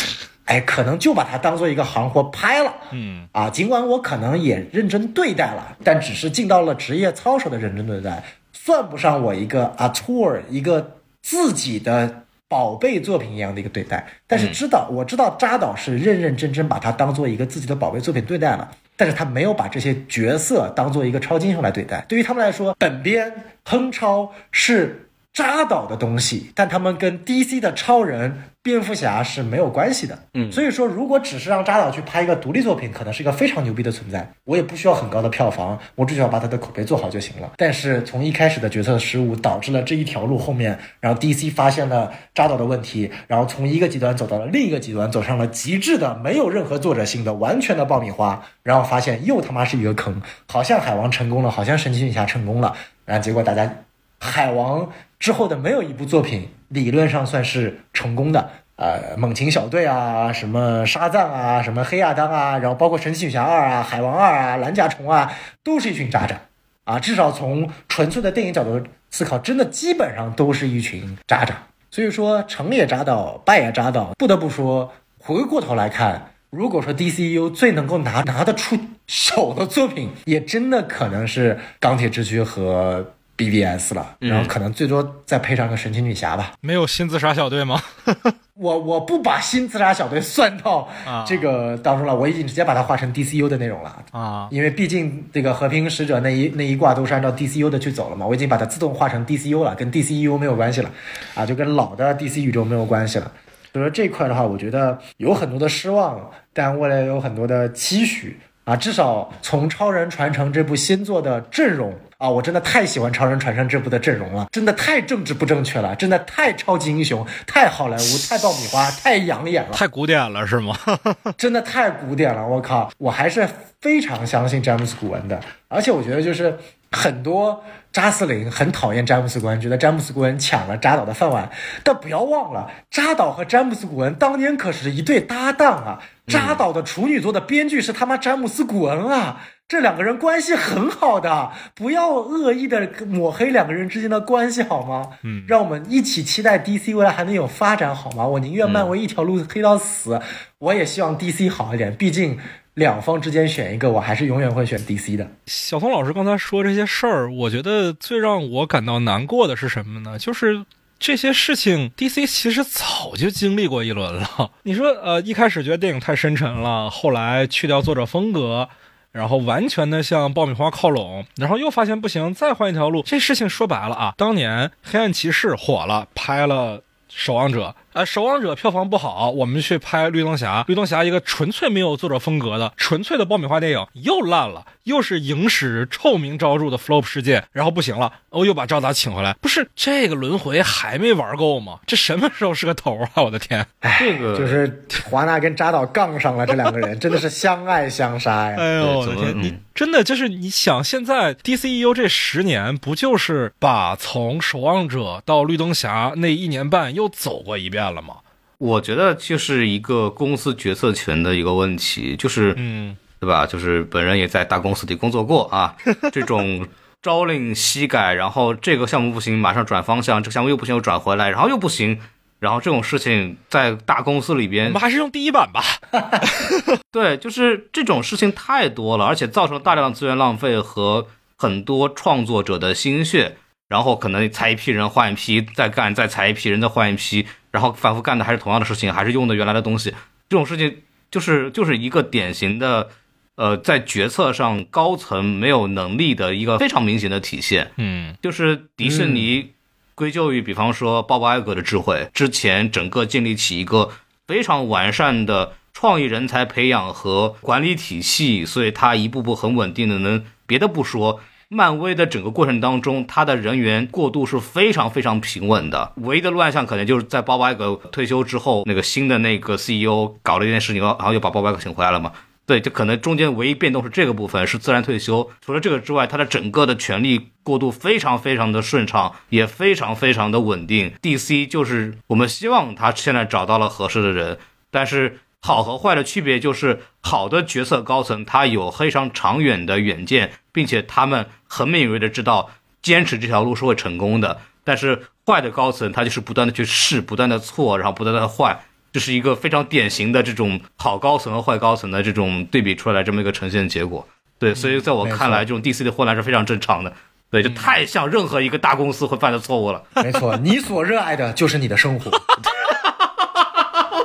[0.53, 8.23] 哎，可能就把它当做一个行活拍了，嗯啊，尽管我可能也认真对待了，但只是尽到了职业操守的认真对待，
[8.53, 14.07] 算不上我一个 a tour 一个自己的宝贝作品一样的一个对待。
[14.27, 22.05] 但是知道，我知道扎导是认认真真把它当做一个自己的宝贝作品对待了，但是他没有把这些角色当做一个超级英雄来对待。
[22.07, 23.33] 对于他们来说，本编
[23.65, 25.09] 亨超是。
[25.33, 30.19] 扎导的东西，但他们跟 DC 的超人、蝙蝠侠是没有关系的。
[30.35, 37.53] 嗯所以说如果只是让扎导去拍一个独立作品，可能是一个非常牛逼的存在，我也不需要很高的票房，我只需要把他的口碑做好就行了。
[37.57, 52.77] 但是从一开始的决策失误，导致了这一条路后面，然后 DC 发现了扎导的问题，然后从一个极端走到了另一个极端，走上了极致的没有任何作者性的完全的爆米花，然后发现又他妈是一个坑，好像海王成功了，好像神奇女侠成功了，
[53.07, 53.79] 然后结果大家
[54.19, 54.89] 海王
[55.23, 58.51] 之后的没有一部作品理论上算是成功的。
[58.74, 65.32] 呃，猛禽小队啊，什么沙赞啊，什么黑亚当啊，然后包括神奇女侠二啊、海王二啊、蓝甲虫啊，
[65.62, 66.36] 都是一群渣渣
[66.82, 66.99] 啊。
[66.99, 68.82] 至少从纯粹的电影角度
[69.12, 71.55] 思考，真的基本上都是一群渣渣。
[71.93, 74.11] 所以说，成也渣导，败也渣导。
[74.19, 78.77] 不得不说，回过头来看，如果说 DCU 最能够拿拿得出
[79.07, 86.53] 手的作品，也真的可能是钢铁之躯和 BVS 了，然后可能最多再配上个神奇女侠吧。
[86.61, 87.81] 没有新自杀小队吗？
[88.55, 94.05] 我我不把新自杀小队算到啊这个当中了，我已经直接把它划成 DCU 的内容了。
[94.13, 100.91] 啊，因为毕竟这个和平使者那一那一挂都是按照 DCU 的去走了嘛，我已经把它自动化成 DCU 了，跟 DCU 没有关系了，
[101.35, 103.33] 啊，就跟老的 DC 宇宙没有关系了。
[103.73, 108.77] 所以说这块的话，我觉得有很多的失望，但未来有很多的期许啊。
[108.77, 111.93] 至少从《超人传承》这部新作的阵容
[112.23, 119.73] 啊，我真的太喜欢《超人传承》这部的阵容了，真的太政治不正确了，真的太超级英雄，太好莱坞，太爆米花，太养眼了。
[119.73, 120.73] 太古典了是吗？
[121.36, 122.89] 真的太古典了，我靠！
[122.99, 123.49] 我还是
[123.81, 126.57] 非常相信詹姆斯·古恩的，而且我觉得就是
[126.93, 131.51] 很多扎斯林很讨厌詹姆斯·古恩，觉得詹姆斯·古恩抢了扎导的饭碗，
[131.82, 135.99] 但不要忘了，扎导和詹姆斯·古恩当年可是一对搭档啊！
[136.28, 139.40] 扎导的处女作的编剧是他妈詹姆斯·古恩啊！
[139.73, 145.12] 这两个人关系很好的，不要恶意的抹黑两个人之间的关系好吗？
[145.23, 148.27] 嗯，让我们一起期待 DC 未来还能有发展好吗？
[148.27, 150.20] 我宁愿漫威一条路黑到死，
[150.59, 151.97] 我也希望 DC 好一点。
[151.97, 152.39] 毕竟
[152.74, 155.27] 两方之间选一个，我还是永远会选 DC 的。
[155.47, 160.19] 小松老师刚才说这些事儿，我觉得最让我感到难过的是什么呢？
[160.19, 160.66] 就是
[160.99, 164.51] 这些事情，DC 其实早就经历过一轮了。
[164.65, 168.69] 你说，呃，一开始觉得电影太深沉了，后来去掉作者风格，
[169.12, 173.02] 然后完全的向爆米花靠拢，然后又发现不行，再换一条路。
[173.02, 176.82] 这事情说白了啊，当年黑暗骑士火了，拍了。
[177.14, 191.78] 守望者，呃，守望者票房不好，我们去拍绿灯侠，绿灯侠一个纯粹没有作者风格的、纯粹的爆米花电影又烂了，又是影史臭名昭著的 flop 事件，然后不行了，哦，又把赵达请回来，不是这个轮回还没玩够吗？
[191.86, 193.23] 这什么时候是个头啊？
[193.23, 193.66] 我的天！
[193.98, 198.56] 这个就是华纳跟扎导杠上了，这两个人真的是相爱相杀呀！
[198.60, 199.32] 哎呦，我的天！
[199.35, 208.17] 嗯你真的就是你想，现在 DCEU 这十年不就是把从守望者到绿灯侠那一年半又走过一遍了吗？
[208.59, 213.45] 我觉得就是一个公司决策权的一个问题，就是嗯，对吧？
[213.45, 215.75] 就是本人也在大公司里工作过啊，
[216.13, 216.69] 这种
[217.03, 221.99] 朝令夕改，然后这个项目不行，马上转方向，这个项目又不行，又转回来，然后又不行，
[222.39, 225.65] 然后这种事情在大公司里边我们，还是用第一版吧。
[226.93, 233.37] 对，就是这种事情太多了，而且造成大量资源浪费和很多创作者的心血，
[233.69, 239.95] 然后可能裁一批人换一批，再干，再裁一批人再换一批，然后反复干的还是同样的事情，还是用的原来的东西，
[240.29, 240.79] 这种事情
[241.12, 242.89] 就是就是一个典型的。
[243.35, 249.53] 呃，在决策上高层没有能力的一个非常明显的体现，嗯就是迪士尼
[249.95, 253.91] 归咎于，比方说鲍勃艾格的智慧，之前整个建立起一个
[254.27, 260.23] 非常完善的创意人才培养和管理体系，所以他一步步很稳定的能。
[260.47, 261.19] 别的不说，
[261.53, 265.93] 漫威的整个过程当中，它的人员过渡是非常非常平稳的。
[265.97, 272.11] 唯一的乱象可能就是在鲍勃艾格退休之后，那个新的那个 CEO 搞了一件事情，然后又把鲍勃艾格请回来了嘛。
[272.47, 275.31] 对，就可能中间唯一变动是这个部分是自然退休。
[275.41, 280.93] 除了这个之外，他的整个的权力过渡非常非常的顺畅，也非常非常的稳定。
[281.03, 284.39] DC 就是我们希望他现在找到了合适的人，
[284.70, 292.51] 但是好和坏的区别就是，好的决策高层他有非常长远的远见，并且他们很敏锐的知道
[292.81, 294.39] 坚持这条路是会成功的。
[294.62, 298.60] 但是坏的高层他就是不断的去试，不断的错，然后不断的换。
[298.93, 304.06] 这是一个非常典型的这种好高层和坏高层的这种对比出来这么一个呈现结果。
[304.39, 306.93] 对，所以在我看来，这种 DC 的混乱是非常正常的。
[307.31, 309.82] 对，就太像任何一个大公司会犯的错误了。
[309.97, 312.10] 没错，你所热爱的就是你的生活。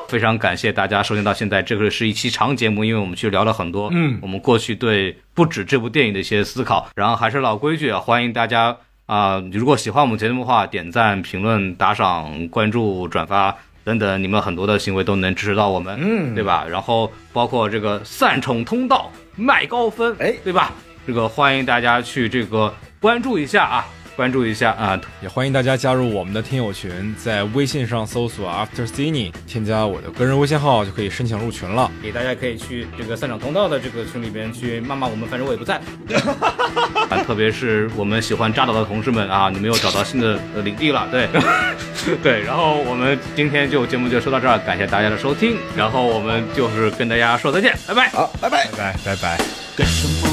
[0.08, 6.90] 非常感谢大家收听到现在，这个是一期长节目，因为我们去聊了很多，嗯我们过去对不止这部电影的一些思考。
[6.96, 8.76] 然后还是老规矩啊，欢迎大家
[9.06, 13.54] 啊，如果喜欢我们节目的话，点赞、评论、打赏、关注、转发
[13.84, 16.66] 等等，你们很多的行为都能支持到我们，嗯对吧？
[16.70, 20.72] 然后包括这个散宠通道卖高分，哎对吧？
[21.06, 23.88] 这个欢迎大家去这个关注一下啊，
[24.18, 31.90] 关注一下啊，也欢迎大家加入我们的听友群，在微信上搜索 After Cine，添加我的个人微信号就可以申请入群了。
[32.02, 35.76] 给大家可以去这个散场通道的这个群里边去骂骂我们，反正我也不在。
[37.10, 41.30] 啊，特别是我们喜欢扎导的同事们啊，你们又找到新的呃领地了，对，
[42.24, 42.42] 对。
[42.42, 48.10] 然后我们今天就节目就说到这儿，感谢大家的收听，然后我们就是跟大家说再见，拜拜。
[48.10, 48.68] 好，拜拜。
[48.76, 50.27] 拜拜拜拜。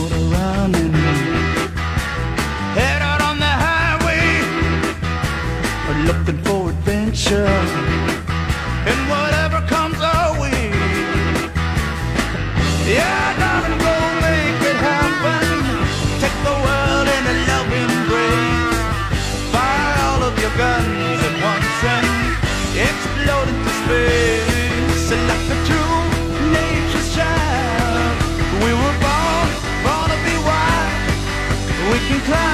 [6.07, 7.47] Looking for adventure.
[8.91, 10.69] And whatever comes our way.
[12.85, 15.57] Yeah, darling, go make it happen.
[16.21, 18.81] Take the world in a loving embrace.
[19.55, 22.09] Fire all of your guns at once and
[22.89, 25.09] explode into space.
[25.31, 26.01] Like a true
[26.53, 28.15] nature's child,
[28.63, 29.49] we were born,
[29.85, 30.93] born to be wild.
[31.91, 32.54] We can climb